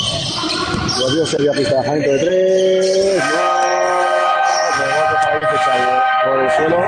[1.01, 3.23] Volvió Sergio a pista lanzamiento de tres.
[6.24, 6.78] Por el suelo.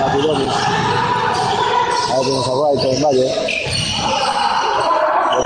[0.00, 0.48] Matiloni.
[2.10, 3.69] Ahora tenemos a White en Valle.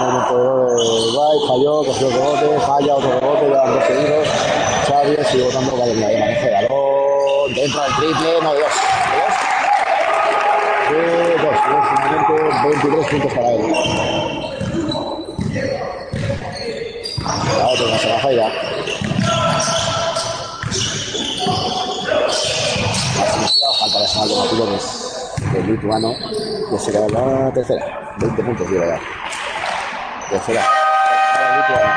[0.05, 0.85] Bueno, el corredor de
[1.16, 4.28] White falló, cogió el rebote, falla, otro rebote, ya dos seguidos.
[4.86, 7.55] Xavi sigue botando para el la maneja el balón.
[7.55, 8.74] Dentro del triple, no, dos.
[10.90, 10.98] De
[11.43, 11.56] dos,
[11.89, 12.35] finalmente
[12.68, 13.60] 23 puntos para él.
[17.62, 18.52] Ahora tenemos a la Jaira.
[23.81, 24.85] Falta la señal de Matilones
[25.52, 26.14] del lituano
[26.70, 28.14] que se queda en la tercera.
[28.18, 29.23] 20 puntos lleva ya.
[30.30, 30.42] Ahora
[31.38, 31.90] el lituano.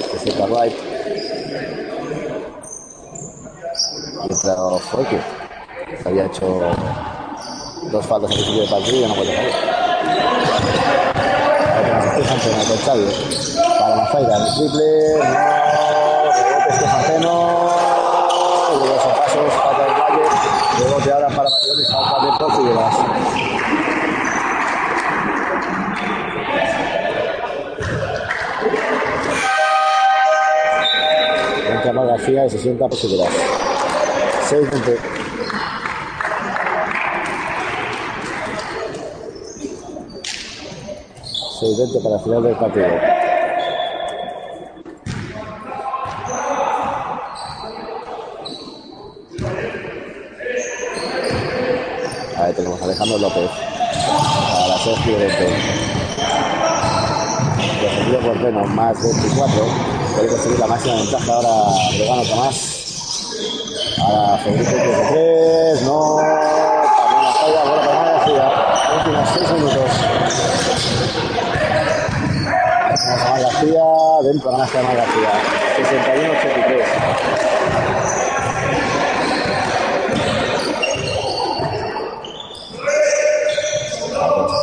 [0.00, 0.76] Este es el Cartwright.
[4.90, 5.20] Joaquín.
[6.04, 6.46] Había hecho
[7.90, 9.78] dos faltas al principio del partido y ya no puede
[12.84, 13.06] Xavi.
[13.78, 15.18] Para Mazaira, el triple.
[15.20, 15.68] No.
[16.32, 17.36] Rebote Estefan Peno.
[18.70, 20.07] Y esos pasos, falta
[20.76, 22.94] Rebote ahora para Mayor y de Portuguelas.
[31.70, 33.28] Entra Mar García y se sienta Portuguelas.
[34.48, 35.18] 6 20.
[41.58, 42.86] Seis veinte para el final del partido.
[52.36, 52.52] Ahí
[53.20, 53.50] López.
[53.50, 55.46] Para Sergio Llorente.
[57.80, 59.66] Defendido por Peno, más 24.
[60.14, 61.48] Puede conseguir la máxima ventaja ahora
[61.96, 62.56] Bregano Tomás.
[63.98, 64.92] Ahora Federico que de
[65.74, 65.82] 3.
[65.82, 66.16] No.
[66.16, 67.64] También la falla.
[67.64, 68.46] Bola para García.
[68.98, 69.90] Últimos 6 minutos.
[73.28, 73.84] Mar García.
[74.22, 75.32] Dentro ganaste a Mar García.
[75.78, 77.48] 61-83.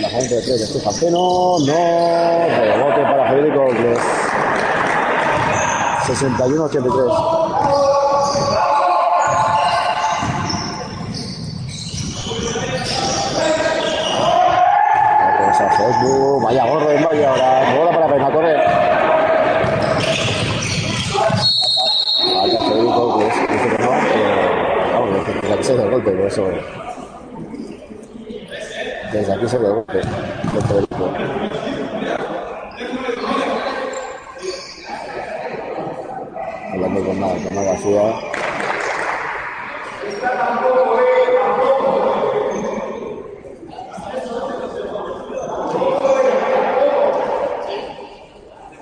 [0.00, 1.58] la gente de tres de Estefan Peno.
[1.58, 2.48] No.
[2.48, 3.98] Rebote para Federico Ucles.
[6.06, 6.88] 61-83.
[15.40, 16.42] Vamos a Facebook.
[16.44, 17.74] Vaya gorro en Valle ahora.
[17.76, 18.60] Bola para Pena correr.
[22.40, 23.34] Falta Federico Ucles.
[23.48, 23.90] Dice que no.
[24.92, 26.87] vamos, aquí se ve el golpe, por eso.
[29.12, 31.10] Desde aquí se ve de Federico.
[36.72, 38.02] Hablando con nada, con nada García.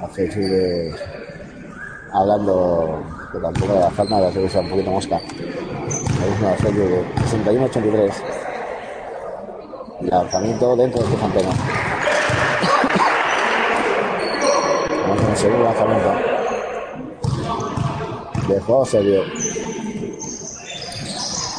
[0.00, 0.94] A Jesús de...
[2.12, 5.16] hablando que tampoco de la falta, de que sea un poquito mosca.
[5.16, 8.45] Ahí es una serie de 61-83.
[10.06, 11.50] Lanzamiento dentro de este Pena.
[15.02, 16.10] Vamos en el segundo lanzamiento.
[18.46, 19.24] De juego serio.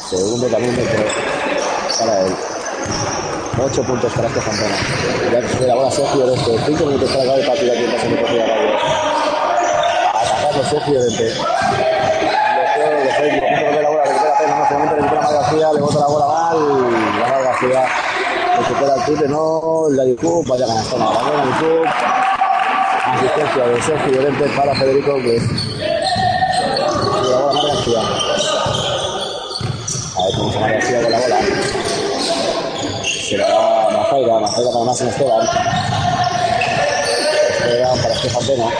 [0.08, 1.04] Segundo también dentro
[1.98, 2.34] para él.
[3.60, 4.76] 8 puntos para este Pena.
[5.30, 6.58] Ya que se la bola Sergio Llorente.
[6.64, 8.70] 5 minutos para acabar el partido aquí en Pasión Deportiva Radio.
[10.14, 11.06] Atacando Sergio de.
[11.06, 11.12] A
[13.20, 14.04] punto de la bola.
[14.04, 14.34] Recupera.
[14.48, 15.72] No, finalmente recupera Mar García.
[15.74, 16.56] Le bota la bola mal.
[17.20, 17.84] La Mar García.
[18.58, 19.28] Recupera el triple.
[19.28, 19.88] No.
[20.06, 20.48] Yucup.
[20.48, 21.00] Vaya canastón.
[21.00, 21.06] La.
[23.14, 25.16] Asistencia de Sergio Llorente para Federico.
[25.18, 25.38] Y
[27.30, 28.00] la bola García.
[30.16, 31.38] A García con la bola.
[33.02, 34.38] Se la da Mazaira.
[34.40, 35.46] Mazaira para Máximo Esteban.
[38.02, 38.70] Para Estefan Peno.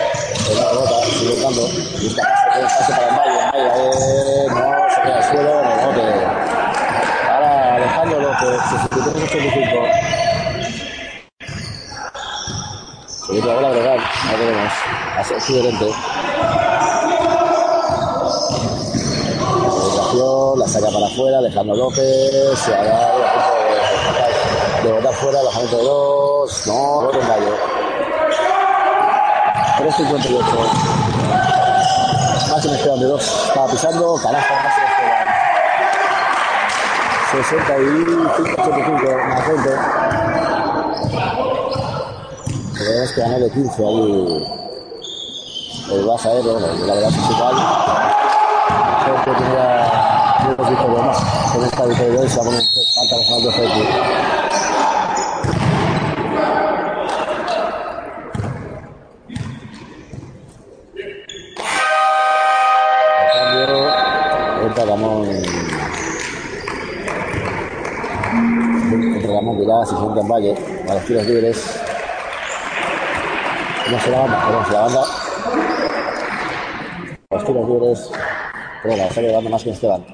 [0.47, 0.97] Peno rebota.
[1.19, 1.63] Sigue dando.
[2.03, 2.45] Busca pase.
[2.61, 3.61] Pase para el.
[3.61, 4.61] El eh, No.
[4.95, 6.18] Se queda suelo
[8.57, 9.85] se supone que certificó.
[13.07, 14.73] Sí, pero ahora bregar, no tenemos.
[15.19, 15.93] Así es evidente.
[20.57, 22.99] La saca para afuera, Alejandro López, se haga
[24.83, 27.55] de botar fuera, bajando de dos, no, no gallo.
[29.79, 30.45] 3.58.
[32.51, 34.55] Más que me de dos, estaba pisando, carajo,
[37.31, 38.25] 65
[39.29, 39.73] Macente.
[42.73, 44.59] Pero es que ganó de 15 ahí
[45.91, 47.55] el Basadero, la verdad principal.
[49.05, 49.69] Creo que tenía
[50.45, 51.19] muchos victorias más.
[51.53, 54.38] Con esta victoria se ha falta los más de
[69.69, 70.55] Se sienta en Valle,
[70.89, 71.81] a los tiros libres.
[73.91, 75.01] No se la banda, perdón, se la banda.
[77.31, 78.11] Los tiros libres.
[78.83, 80.07] Pero la más que Esteban.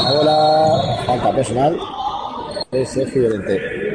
[0.00, 1.80] Y bola, falta personal
[2.70, 3.88] de Sergio Llorente.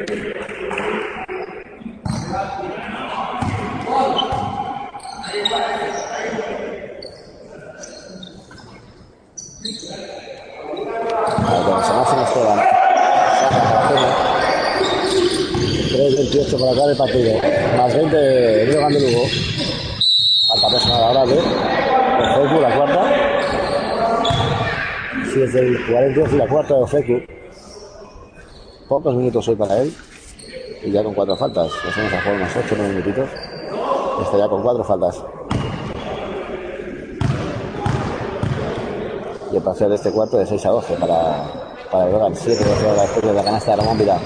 [11.46, 12.58] Ahí con Sebastián Esteban.
[13.38, 14.08] Saca para Pena.
[15.94, 17.32] 3.28 para acá de partido.
[17.76, 19.24] Más 20 de de Lugo.
[20.48, 23.02] Falta personal ahora de Ofecu, la cuarta.
[25.32, 27.22] Sí, es del 42 y la cuarta de Ofecu.
[28.88, 29.94] Pocos minutos hoy para él.
[30.82, 31.70] Y ya con cuatro faltas.
[31.84, 33.28] Nos vamos a jugar unos 8 o 9 minutitos.
[34.22, 35.24] Está ya con cuatro faltas.
[39.52, 41.63] Y el parcial de este cuarto de 6 a 12 para,
[41.94, 42.34] para el Logan.
[42.34, 44.20] 7 12 horas después de la canasta de Ramón Vidal.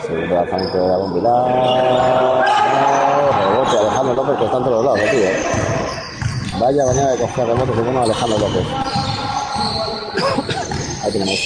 [0.00, 0.42] Segundo de
[3.50, 5.28] rebote Alejandro López que está todos lados, tío.
[6.58, 8.66] Vaya bañada de coger rebote segundo Alejandro López.
[11.04, 11.38] Ahí tenemos.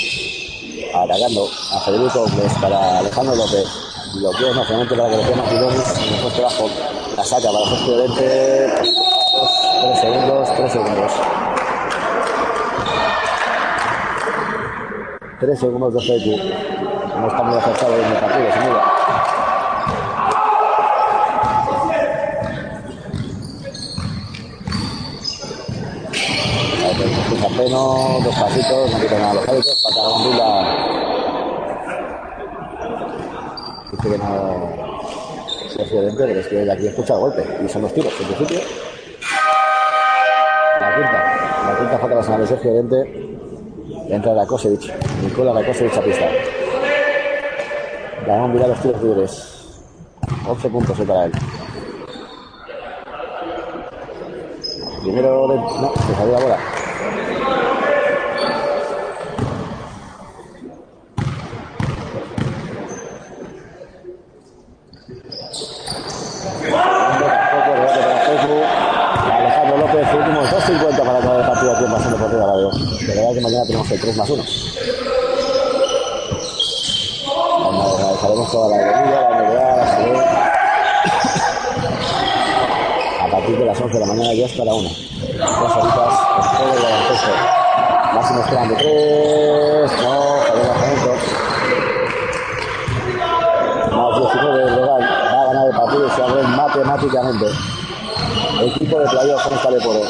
[0.95, 3.92] Atacando a Federico Obles para Alejandro López.
[4.15, 6.69] Bloqueo nacionalmente para que Macidonis en el puesto bajo.
[7.17, 8.73] La saca para José Llorente.
[9.83, 11.13] 3 segundos, 3 segundos.
[15.41, 16.37] 3 segundos de Feku.
[17.21, 18.77] No está muy acertado en el partido, sin un
[27.41, 30.93] Zapeno, dos pasitos, no quita nada los hábitos, para Carambula.
[30.93, 31.02] Dice
[34.33, 35.03] no
[35.69, 38.61] Sergio Llorente, pero es que aquí escucha el golpe, y son los tiros, en principio.
[40.81, 43.29] La quinta, la quinta falta personal de Sergio Llorente.
[44.09, 44.93] Entra Rakosevich,
[45.23, 46.29] Nicola Rakosevich a pista.
[48.27, 49.53] Ramón Vidal los tiros libres.
[50.47, 51.33] 11 puntos para él.
[55.03, 55.57] Primero de...
[55.57, 56.59] No, se salió la bola.
[66.71, 68.65] Tampoco, rebote para Facebook.
[69.33, 72.71] Alejandro López, últimos 2.50 para acabar el partido aquí en Pasión Deportiva Radio.
[72.71, 74.43] De verdad que mañana tenemos el 3 más 1.
[77.99, 79.23] Analizaremos toda
[83.21, 84.89] A partir de las 11 de la mañana ya hasta la 1.
[84.89, 86.15] Dos horitas,
[86.59, 86.83] todo el
[88.69, 89.93] de 3.
[90.03, 90.13] No,
[90.47, 90.61] el.
[93.91, 95.03] Más 19 de legal.
[95.03, 97.47] Va a ganar el partido y se abre matemáticamente.
[98.63, 100.03] Equipo de playoff con esta Leporo.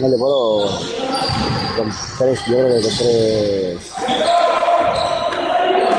[0.00, 0.68] El Leporo
[1.76, 2.96] con 3, yo creo que con 3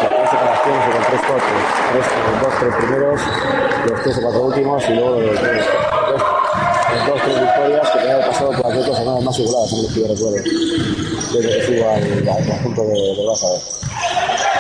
[0.10, 1.22] tres separaciones y con tres
[1.94, 3.22] los dos, tres primeros,
[3.90, 5.66] los tres o cuatro últimos y luego los, tres,
[7.08, 10.38] dos, tres victorias que tenían pasado por cosas nada más igualadas, los que yo recuerdo.
[11.34, 13.48] Desde que sigo al, al conjunto de, de Barça.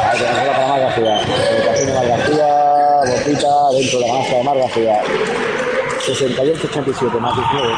[0.03, 1.19] Ahí tenemos bola para Mar García.
[1.49, 2.47] Penetración de Mar García,
[3.07, 5.01] botita dentro de la canasta de Mar García.
[6.07, 7.73] 68-87, más 19.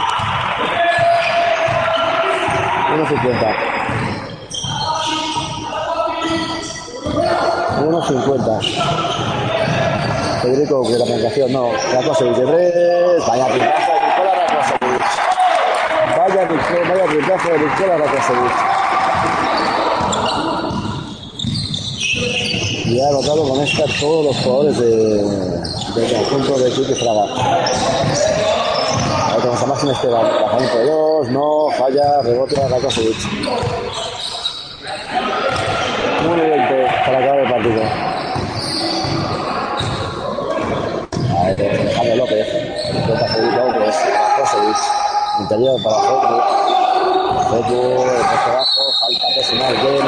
[2.90, 3.80] 1.50.
[7.90, 9.19] 1.50.
[10.42, 11.72] Federico, que la penetración no.
[11.94, 13.28] Rakosevic de 3.
[13.28, 15.04] Vaya pintazo de Nicola Rakosevic.
[16.18, 16.42] Vaya,
[16.90, 18.80] vaya pintazo de Nicola Rakosevic.
[22.86, 24.88] Y ha anotado con esta todos los jugadores de,
[25.96, 27.26] del conjunto de Kiki Fraga.
[29.28, 30.24] Ahí tenemos a Máximo Esteban.
[30.24, 31.30] Lanzamiento de 2.
[31.30, 31.70] No.
[31.78, 32.22] Falla.
[32.24, 33.18] Rebote a Rakosevic.
[36.26, 37.82] 1-20 para acabar el partido.
[41.38, 42.48] Ahí tenemos a Alejandro López.
[42.94, 43.96] Intenta Federico López.
[44.38, 44.78] Rakosevic.
[45.50, 45.98] Interior para.
[49.00, 50.00] Falta personal de.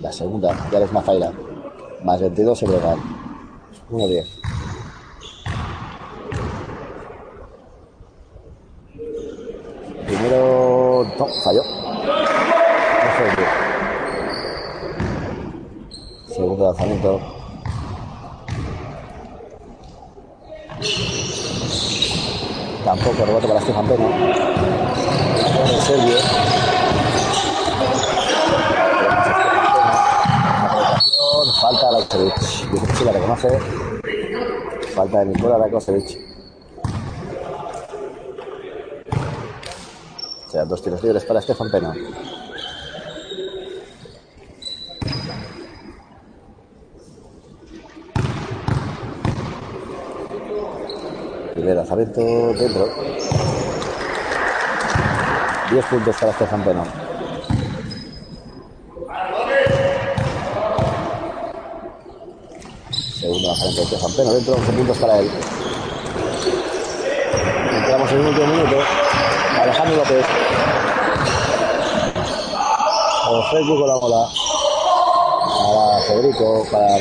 [0.00, 1.32] La segunda, ya es.
[2.02, 2.98] Más 22 el legal.
[3.92, 4.26] 1-10.
[10.04, 11.06] Primero.
[11.16, 11.62] No, falló.
[22.84, 24.08] Tampoco rebote para Stefan Pena.
[25.56, 26.16] Por serbio.
[31.60, 33.62] Falta de Lakosevic.
[34.94, 35.56] Falta de Nicola
[40.46, 41.94] O sea, dos tiros libres para Stefan Pena.
[51.88, 52.88] Lanzamiento dentro.
[55.70, 56.84] 10 puntos para Estefan Pena.
[62.90, 65.30] Segundo lanzamiento de Estefan Pena dentro, 11 puntos para él.
[67.72, 68.76] Entramos en el último minuto.
[69.60, 70.26] Alejandro López.
[73.30, 74.28] Ofrecu con la bola.
[75.48, 76.96] Para Federico, para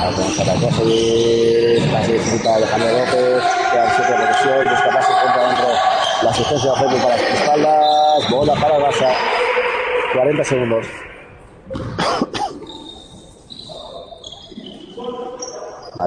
[0.00, 0.36] Rakosevic.
[0.36, 1.92] Vamos a Rakosevic.
[1.92, 3.42] Casi disfruta Alejandro López.
[3.72, 4.64] Quedan 7 de presión.
[4.70, 5.68] Busca pase contra dentro.
[6.22, 8.30] La asistencia de Ofrecu para las espaldas.
[8.30, 9.08] Bola para Barça.
[10.12, 10.86] 40 segundos.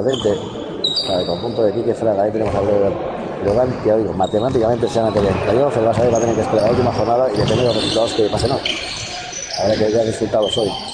[0.01, 0.37] 20
[1.07, 2.23] para el conjunto de Quique Fraga.
[2.23, 5.77] Ahí tenemos a Logan, que ya digo, matemáticamente se van a tener playoff.
[5.77, 8.13] El Barça va a tener que esperar la última jornada y depende de los resultados
[8.13, 8.59] que pasen hoy.
[9.59, 10.92] Habrá que ver resultados hoy.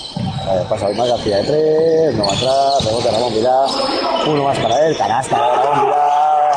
[0.53, 3.65] Ver, pasa Omar García de 3, no va atrás, rebote Ramón Vilá.
[4.27, 6.51] Uno más para él, canasta Ramón Vilá.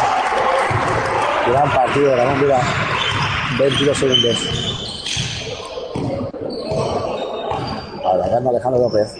[1.48, 2.60] Gran partido de Ramón Vilá.
[3.58, 4.36] 22 segundos.
[8.04, 9.14] Ahora gana Alejandro López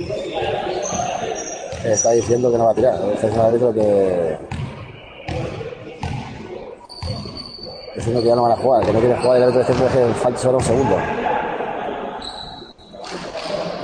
[1.91, 2.95] está diciendo que no va a tirar.
[3.15, 4.39] Este es un árbitro que.
[7.97, 9.93] Diciendo que ya no van a jugar, que no quieren jugar y el árbitro diciendo
[9.93, 10.97] que falta solo un segundo.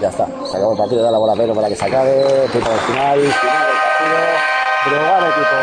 [0.00, 0.28] Ya está,
[0.58, 2.24] acabó el partido, da la bola a Pedro para que se acabe.
[2.48, 4.18] Final, final del partido.
[4.86, 5.56] Drogar equipo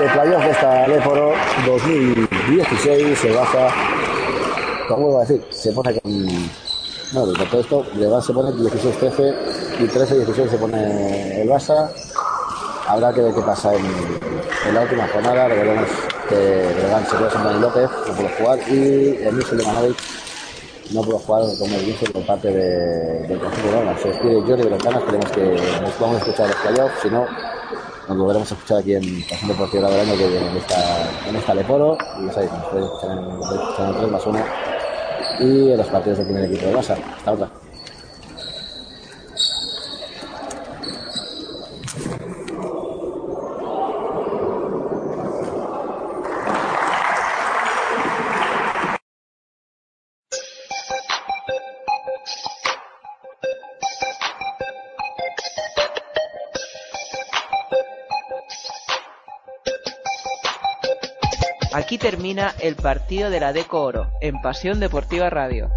[0.00, 1.32] de playoff de esta Leporo
[1.66, 3.18] 2016.
[3.18, 3.68] Se baja,
[4.88, 6.12] como vuelvo a decir, se pone con
[7.12, 9.34] bueno, todo esto, Levan se pone 16-13
[9.78, 11.88] y 13-16 se pone el Barça.
[12.88, 15.48] Habrá que ver qué pasa en, la última jornada.
[15.48, 15.88] Recordemos
[16.28, 19.96] que Levan se sin Dani López, no pudo jugar, y Emil Sulemanovic
[20.92, 24.02] no pudo jugar como el 15 por parte de, del conjunto de Barça.
[24.02, 27.26] Se despide Jordi Ventana, esperemos que nos podamos escuchar los playoffs, si no,
[28.08, 31.54] nos volveremos a escuchar aquí en Pasión Deportiva del año que en esta, en esta
[31.54, 31.98] Leporo.
[32.20, 34.38] Y ya sabéis, nos podéis escuchar en, en el 3 más 1
[35.40, 36.96] y en los partidos del primer equipo de Barça.
[37.16, 37.65] Hasta otra.
[61.98, 65.70] Termina el partido de la Deco Oro en Pasión Deportiva Radio.